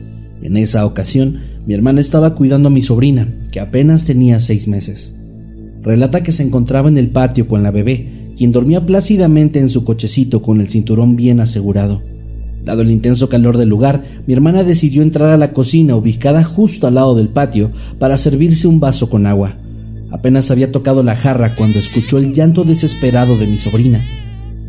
En 0.41 0.55
esa 0.55 0.85
ocasión, 0.85 1.39
mi 1.67 1.73
hermana 1.73 1.99
estaba 1.99 2.33
cuidando 2.33 2.69
a 2.69 2.71
mi 2.71 2.81
sobrina, 2.81 3.27
que 3.51 3.59
apenas 3.59 4.05
tenía 4.05 4.39
seis 4.39 4.69
meses. 4.69 5.13
Relata 5.83 6.23
que 6.23 6.31
se 6.31 6.43
encontraba 6.43 6.87
en 6.87 6.97
el 6.97 7.09
patio 7.09 7.45
con 7.47 7.61
la 7.61 7.71
bebé, 7.71 8.31
quien 8.37 8.53
dormía 8.53 8.85
plácidamente 8.85 9.59
en 9.59 9.67
su 9.67 9.83
cochecito 9.83 10.41
con 10.41 10.61
el 10.61 10.69
cinturón 10.69 11.17
bien 11.17 11.41
asegurado. 11.41 12.01
Dado 12.63 12.81
el 12.81 12.91
intenso 12.91 13.29
calor 13.29 13.57
del 13.57 13.69
lugar, 13.69 14.03
mi 14.27 14.33
hermana 14.33 14.63
decidió 14.63 15.01
entrar 15.01 15.29
a 15.29 15.37
la 15.37 15.53
cocina 15.53 15.95
ubicada 15.95 16.43
justo 16.43 16.87
al 16.87 16.95
lado 16.95 17.15
del 17.15 17.29
patio 17.29 17.71
para 17.97 18.17
servirse 18.17 18.67
un 18.67 18.79
vaso 18.79 19.09
con 19.09 19.25
agua. 19.25 19.55
Apenas 20.11 20.51
había 20.51 20.71
tocado 20.71 21.03
la 21.03 21.15
jarra 21.15 21.55
cuando 21.55 21.79
escuchó 21.79 22.17
el 22.17 22.33
llanto 22.33 22.63
desesperado 22.63 23.37
de 23.37 23.47
mi 23.47 23.57
sobrina. 23.57 24.03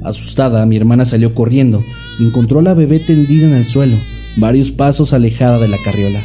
Asustada, 0.03 0.65
mi 0.67 0.77
hermana 0.77 1.05
salió 1.05 1.35
corriendo 1.35 1.83
y 2.19 2.25
encontró 2.25 2.61
a 2.61 2.63
la 2.63 2.75
bebé 2.75 3.01
tendida 3.01 3.47
en 3.47 3.55
el 3.55 3.65
suelo, 3.65 3.97
varios 4.37 4.71
pasos 4.71 5.13
alejada 5.13 5.59
de 5.59 5.69
la 5.69 5.79
carriola. 5.85 6.21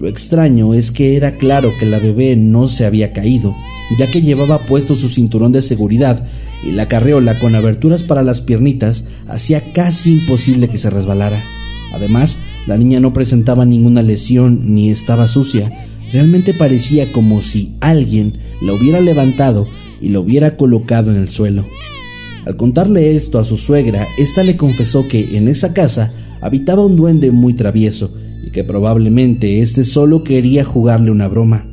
Lo 0.00 0.08
extraño 0.08 0.74
es 0.74 0.90
que 0.90 1.16
era 1.16 1.36
claro 1.36 1.70
que 1.78 1.86
la 1.86 1.98
bebé 1.98 2.34
no 2.34 2.66
se 2.66 2.86
había 2.86 3.12
caído, 3.12 3.54
ya 3.98 4.06
que 4.06 4.22
llevaba 4.22 4.58
puesto 4.58 4.96
su 4.96 5.08
cinturón 5.08 5.52
de 5.52 5.62
seguridad 5.62 6.24
y 6.64 6.72
la 6.72 6.86
carreola 6.86 7.38
con 7.38 7.54
aberturas 7.54 8.02
para 8.02 8.22
las 8.22 8.40
piernitas 8.40 9.04
hacía 9.28 9.72
casi 9.72 10.12
imposible 10.12 10.68
que 10.68 10.78
se 10.78 10.90
resbalara. 10.90 11.40
Además, 11.94 12.38
la 12.66 12.78
niña 12.78 13.00
no 13.00 13.12
presentaba 13.12 13.64
ninguna 13.64 14.02
lesión 14.02 14.74
ni 14.74 14.90
estaba 14.90 15.28
sucia, 15.28 15.70
realmente 16.12 16.54
parecía 16.54 17.10
como 17.12 17.42
si 17.42 17.74
alguien 17.80 18.38
la 18.62 18.72
hubiera 18.72 19.00
levantado 19.00 19.66
y 20.00 20.08
lo 20.08 20.20
hubiera 20.20 20.56
colocado 20.56 21.10
en 21.10 21.16
el 21.16 21.28
suelo. 21.28 21.66
Al 22.46 22.56
contarle 22.56 23.14
esto 23.14 23.38
a 23.38 23.44
su 23.44 23.56
suegra, 23.56 24.06
ésta 24.18 24.42
le 24.42 24.56
confesó 24.56 25.06
que 25.06 25.36
en 25.36 25.48
esa 25.48 25.72
casa 25.72 26.12
habitaba 26.40 26.84
un 26.84 26.96
duende 26.96 27.30
muy 27.30 27.54
travieso 27.54 28.12
y 28.44 28.50
que 28.50 28.64
probablemente 28.64 29.60
éste 29.60 29.84
solo 29.84 30.24
quería 30.24 30.64
jugarle 30.64 31.10
una 31.10 31.28
broma. 31.28 31.71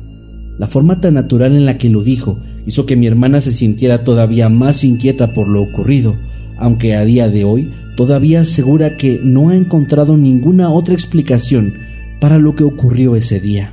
La 0.60 0.66
forma 0.66 1.00
tan 1.00 1.14
natural 1.14 1.56
en 1.56 1.64
la 1.64 1.78
que 1.78 1.88
lo 1.88 2.02
dijo 2.02 2.38
hizo 2.66 2.84
que 2.84 2.94
mi 2.94 3.06
hermana 3.06 3.40
se 3.40 3.50
sintiera 3.50 4.04
todavía 4.04 4.50
más 4.50 4.84
inquieta 4.84 5.32
por 5.32 5.48
lo 5.48 5.62
ocurrido, 5.62 6.18
aunque 6.58 6.92
a 6.92 7.06
día 7.06 7.30
de 7.30 7.44
hoy 7.44 7.70
todavía 7.96 8.42
asegura 8.42 8.98
que 8.98 9.18
no 9.22 9.48
ha 9.48 9.56
encontrado 9.56 10.18
ninguna 10.18 10.70
otra 10.70 10.92
explicación 10.92 11.78
para 12.20 12.36
lo 12.36 12.54
que 12.56 12.64
ocurrió 12.64 13.16
ese 13.16 13.40
día. 13.40 13.72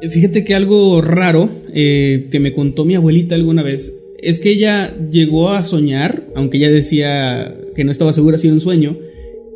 Fíjate 0.00 0.44
que 0.44 0.54
algo 0.54 1.02
raro 1.02 1.50
eh, 1.74 2.28
que 2.30 2.40
me 2.40 2.54
contó 2.54 2.86
mi 2.86 2.94
abuelita 2.94 3.34
alguna 3.34 3.62
vez 3.62 3.92
es 4.18 4.40
que 4.40 4.48
ella 4.48 4.96
llegó 5.10 5.50
a 5.50 5.62
soñar, 5.62 6.26
aunque 6.34 6.56
ella 6.56 6.70
decía 6.70 7.54
que 7.74 7.84
no 7.84 7.90
estaba 7.90 8.14
segura 8.14 8.38
si 8.38 8.46
era 8.46 8.54
un 8.54 8.62
sueño, 8.62 8.96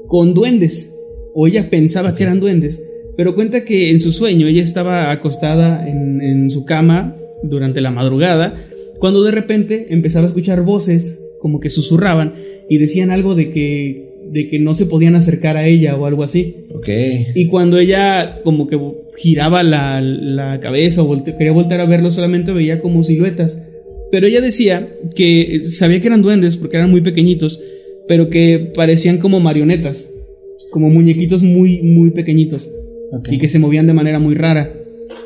con 0.06 0.34
duendes, 0.34 0.94
o 1.34 1.46
ella 1.46 1.70
pensaba 1.70 2.14
que 2.14 2.24
eran 2.24 2.40
duendes, 2.40 2.82
pero 3.16 3.34
cuenta 3.34 3.64
que 3.64 3.90
en 3.90 3.98
su 3.98 4.12
sueño 4.12 4.46
ella 4.46 4.62
estaba 4.62 5.10
acostada 5.10 5.86
en, 5.88 6.50
su 6.50 6.64
cama 6.64 7.16
durante 7.42 7.80
la 7.80 7.90
madrugada, 7.90 8.66
cuando 8.98 9.22
de 9.22 9.30
repente 9.30 9.86
empezaba 9.90 10.24
a 10.24 10.28
escuchar 10.28 10.62
voces 10.62 11.20
como 11.38 11.60
que 11.60 11.70
susurraban 11.70 12.34
y 12.68 12.78
decían 12.78 13.10
algo 13.10 13.34
de 13.34 13.50
que 13.50 14.10
de 14.30 14.46
que 14.46 14.60
no 14.60 14.74
se 14.74 14.86
podían 14.86 15.16
acercar 15.16 15.56
a 15.56 15.66
ella 15.66 15.96
o 15.96 16.06
algo 16.06 16.22
así. 16.22 16.66
Ok. 16.72 16.88
Y 17.34 17.46
cuando 17.46 17.78
ella 17.78 18.40
como 18.44 18.68
que 18.68 18.78
giraba 19.16 19.62
la, 19.62 20.58
cabeza 20.62 21.02
o 21.02 21.24
quería 21.24 21.52
volver 21.52 21.80
a 21.80 21.86
verlo, 21.86 22.10
solamente 22.10 22.52
veía 22.52 22.80
como 22.80 23.02
siluetas. 23.02 23.60
Pero 24.12 24.26
ella 24.26 24.40
decía 24.40 24.94
que 25.16 25.60
sabía 25.60 26.00
que 26.00 26.06
eran 26.06 26.22
duendes 26.22 26.56
porque 26.56 26.76
eran 26.76 26.90
muy 26.90 27.00
pequeñitos, 27.00 27.60
pero 28.06 28.28
que 28.28 28.70
parecían 28.74 29.18
como 29.18 29.40
marionetas, 29.40 30.08
como 30.70 30.90
muñequitos 30.90 31.42
muy, 31.42 31.82
muy 31.82 32.10
pequeñitos 32.10 32.70
y 33.30 33.38
que 33.38 33.48
se 33.48 33.58
movían 33.58 33.86
de 33.86 33.92
manera 33.92 34.18
muy 34.18 34.34
rara. 34.34 34.72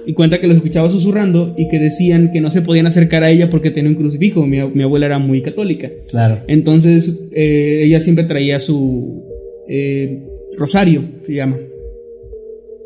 Y 0.07 0.13
cuenta 0.13 0.41
que 0.41 0.47
los 0.47 0.59
escuchaba 0.59 0.89
susurrando 0.89 1.55
y 1.57 1.69
que 1.69 1.79
decían 1.79 2.31
que 2.33 2.41
no 2.41 2.51
se 2.51 2.63
podían 2.63 2.87
acercar 2.87 3.23
a 3.23 3.31
ella 3.31 3.51
porque 3.51 3.71
tenía 3.71 3.91
un 3.91 3.97
crucifijo. 3.97 4.47
Mi, 4.47 4.59
abuela 4.59 5.07
era 5.07 5.19
muy 5.19 5.43
católica. 5.43 5.91
Claro. 6.11 6.41
Entonces 6.47 7.21
eh, 7.33 7.83
ella 7.85 8.01
siempre 8.01 8.25
traía 8.25 8.61
su 8.61 9.25
eh, 9.69 10.23
rosario, 10.57 11.05
se 11.23 11.35
llama. 11.35 11.59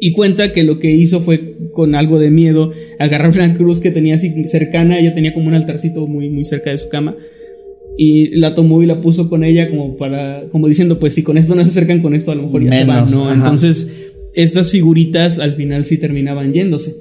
Y 0.00 0.12
cuenta 0.12 0.52
que 0.52 0.62
lo 0.62 0.78
que 0.78 0.92
hizo 0.92 1.20
fue 1.20 1.56
con 1.72 1.94
algo 1.96 2.20
de 2.20 2.30
miedo 2.30 2.72
agarrar 3.00 3.32
una 3.32 3.54
cruz 3.56 3.80
que 3.80 3.90
tenía 3.90 4.14
así 4.14 4.32
cercana. 4.44 4.98
Ella 4.98 5.14
tenía 5.14 5.34
como 5.34 5.48
un 5.48 5.54
altarcito 5.54 6.06
muy, 6.06 6.30
muy 6.30 6.44
cerca 6.44 6.70
de 6.70 6.78
su 6.78 6.88
cama. 6.88 7.16
Y 7.96 8.36
la 8.36 8.54
tomó 8.54 8.80
y 8.80 8.86
la 8.86 9.00
puso 9.00 9.28
con 9.28 9.42
ella 9.42 9.68
como 9.68 9.96
para, 9.96 10.44
como 10.52 10.68
diciendo, 10.68 11.00
pues 11.00 11.14
si 11.14 11.24
con 11.24 11.36
esto 11.36 11.56
no 11.56 11.64
se 11.64 11.70
acercan 11.70 12.00
con 12.00 12.14
esto, 12.14 12.30
a 12.30 12.36
lo 12.36 12.44
mejor 12.44 12.62
ya 12.62 12.72
se 12.72 12.84
van, 12.84 13.10
¿no? 13.10 13.32
Entonces 13.32 13.90
estas 14.34 14.70
figuritas 14.70 15.38
al 15.38 15.54
final 15.54 15.84
sí 15.84 15.98
terminaban 15.98 16.52
yéndose. 16.52 16.94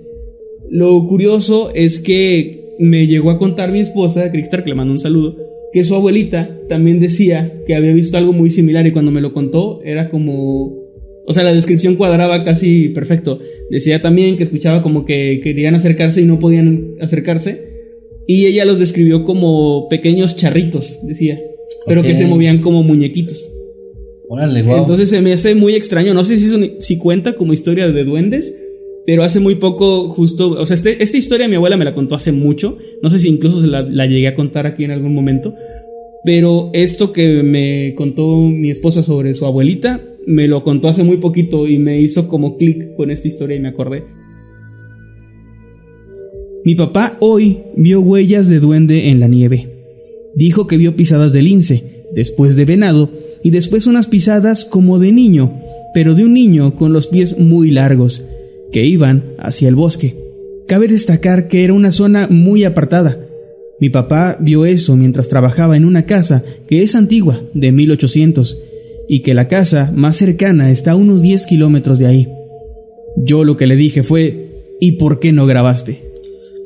Lo 0.69 1.07
curioso 1.07 1.71
es 1.73 1.99
que 1.99 2.75
me 2.79 3.07
llegó 3.07 3.31
a 3.31 3.39
contar 3.39 3.71
mi 3.71 3.79
esposa, 3.79 4.31
Cristal, 4.31 4.63
que 4.63 4.69
le 4.69 4.75
mando 4.75 4.93
un 4.93 4.99
saludo, 4.99 5.37
que 5.71 5.83
su 5.83 5.95
abuelita 5.95 6.59
también 6.69 6.99
decía 6.99 7.61
que 7.65 7.75
había 7.75 7.93
visto 7.93 8.17
algo 8.17 8.33
muy 8.33 8.49
similar 8.49 8.85
y 8.85 8.91
cuando 8.91 9.11
me 9.11 9.21
lo 9.21 9.33
contó 9.33 9.81
era 9.83 10.09
como... 10.09 10.87
O 11.29 11.33
sea, 11.33 11.43
la 11.43 11.53
descripción 11.53 11.95
cuadraba 11.95 12.45
casi 12.45 12.89
perfecto. 12.89 13.39
Decía 13.69 14.01
también 14.01 14.37
que 14.37 14.43
escuchaba 14.43 14.81
como 14.81 15.03
que 15.03 15.41
querían 15.43 15.75
acercarse 15.75 16.21
y 16.21 16.25
no 16.25 16.39
podían 16.39 16.95
acercarse. 17.01 17.67
Y 18.27 18.45
ella 18.45 18.63
los 18.63 18.79
describió 18.79 19.25
como 19.25 19.89
pequeños 19.89 20.37
charritos, 20.37 20.99
decía. 21.03 21.41
Pero 21.85 22.01
que 22.01 22.15
se 22.15 22.27
movían 22.27 22.59
como 22.59 22.81
muñequitos. 22.83 23.53
Entonces 24.79 25.09
se 25.09 25.21
me 25.21 25.33
hace 25.33 25.55
muy 25.55 25.75
extraño. 25.75 26.13
No 26.13 26.23
sé 26.23 26.37
si, 26.79 26.97
cuenta 26.97 27.33
como 27.35 27.53
historia 27.53 27.89
de 27.89 28.03
duendes, 28.03 28.55
pero 29.05 29.23
hace 29.23 29.39
muy 29.39 29.55
poco, 29.55 30.09
justo, 30.09 30.49
o 30.51 30.65
sea, 30.65 30.75
este- 30.75 31.01
esta 31.01 31.17
historia 31.17 31.47
mi 31.47 31.55
abuela 31.55 31.77
me 31.77 31.85
la 31.85 31.93
contó 31.93 32.15
hace 32.15 32.31
mucho, 32.31 32.77
no 33.01 33.09
sé 33.09 33.19
si 33.19 33.29
incluso 33.29 33.61
se 33.61 33.67
la 33.67 34.05
llegué 34.05 34.27
a 34.27 34.35
contar 34.35 34.65
aquí 34.65 34.83
en 34.83 34.91
algún 34.91 35.13
momento, 35.13 35.53
pero 36.25 36.71
esto 36.73 37.13
que 37.13 37.41
me 37.41 37.93
contó 37.95 38.35
mi 38.41 38.69
esposa 38.69 39.01
sobre 39.03 39.33
su 39.33 39.45
abuelita, 39.45 40.03
me 40.25 40.49
lo 40.49 40.61
contó 40.61 40.89
hace 40.89 41.03
muy 41.03 41.17
poquito 41.17 41.67
y 41.69 41.79
me 41.79 42.01
hizo 42.01 42.27
como 42.27 42.57
clic 42.57 42.95
con 42.97 43.11
esta 43.11 43.29
historia 43.29 43.55
y 43.55 43.61
me 43.61 43.69
acordé. 43.69 44.03
Mi 46.65 46.75
papá 46.75 47.15
hoy 47.21 47.59
vio 47.77 48.01
huellas 48.01 48.49
de 48.49 48.59
duende 48.59 49.09
en 49.09 49.21
la 49.21 49.29
nieve. 49.29 49.85
Dijo 50.35 50.67
que 50.67 50.75
vio 50.75 50.97
pisadas 50.97 51.31
de 51.31 51.41
lince, 51.41 52.03
después 52.13 52.57
de 52.57 52.65
venado 52.65 53.09
y 53.43 53.51
después 53.51 53.87
unas 53.87 54.07
pisadas 54.07 54.65
como 54.65 54.99
de 54.99 55.11
niño, 55.11 55.53
pero 55.93 56.13
de 56.15 56.25
un 56.25 56.33
niño 56.33 56.75
con 56.75 56.93
los 56.93 57.07
pies 57.07 57.37
muy 57.37 57.71
largos, 57.71 58.23
que 58.71 58.85
iban 58.85 59.23
hacia 59.39 59.67
el 59.67 59.75
bosque. 59.75 60.15
Cabe 60.67 60.87
destacar 60.87 61.47
que 61.47 61.63
era 61.63 61.73
una 61.73 61.91
zona 61.91 62.27
muy 62.29 62.63
apartada. 62.63 63.19
Mi 63.79 63.89
papá 63.89 64.37
vio 64.39 64.65
eso 64.65 64.95
mientras 64.95 65.29
trabajaba 65.29 65.77
en 65.77 65.85
una 65.85 66.05
casa 66.05 66.43
que 66.67 66.83
es 66.83 66.95
antigua, 66.95 67.41
de 67.53 67.71
1800, 67.71 68.57
y 69.07 69.21
que 69.21 69.33
la 69.33 69.47
casa 69.47 69.91
más 69.95 70.17
cercana 70.17 70.71
está 70.71 70.91
a 70.91 70.95
unos 70.95 71.21
10 71.21 71.45
kilómetros 71.45 71.99
de 71.99 72.07
ahí. 72.07 72.27
Yo 73.17 73.43
lo 73.43 73.55
que 73.55 73.67
le 73.67 73.75
dije 73.75 74.03
fue, 74.03 74.75
¿y 74.79 74.93
por 74.93 75.19
qué 75.19 75.31
no 75.31 75.45
grabaste? 75.45 76.06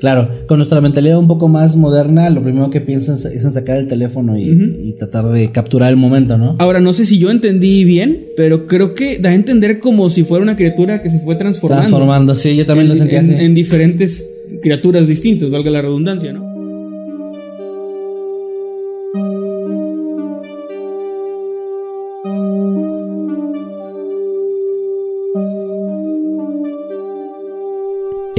Claro, 0.02 0.28
con 0.48 0.58
nuestra 0.58 0.82
mentalidad 0.82 1.18
un 1.20 1.28
poco 1.28 1.48
más 1.48 1.76
moderna, 1.78 2.30
lo 2.32 2.42
primero 2.44 2.70
que 2.72 2.82
piensas 2.82 3.24
es 3.24 3.46
en 3.46 3.52
sacar 3.52 3.78
el 3.78 3.88
teléfono 3.88 4.36
y, 4.38 4.50
y 4.84 4.94
tratar 4.94 5.30
de 5.30 5.52
capturar 5.52 5.92
el 5.92 5.96
momento, 5.96 6.38
¿no? 6.40 6.56
Ahora, 6.60 6.80
no 6.82 6.92
sé 6.92 7.06
si 7.06 7.20
yo 7.20 7.30
entendí 7.32 7.86
bien, 7.86 8.26
pero 8.36 8.66
creo 8.66 8.96
que 8.96 9.20
da 9.20 9.30
a 9.30 9.36
entender 9.36 9.80
como 9.80 10.10
si 10.10 10.24
fuera 10.24 10.42
una 10.44 10.56
criatura 10.56 11.02
que 11.04 11.10
se 11.12 11.20
fue 11.20 11.36
transformando. 11.36 11.84
Transformando, 11.84 12.36
sí, 12.36 12.56
yo 12.58 12.66
también 12.66 12.88
en, 12.88 12.90
lo 12.90 12.96
sentí 12.98 13.16
en- 13.16 13.26
así. 13.36 13.46
en 13.46 13.54
diferentes 13.54 14.28
criaturas 14.64 15.08
distintas, 15.08 15.50
valga 15.52 15.70
la 15.72 15.82
redundancia, 15.84 16.34
¿no? 16.34 16.51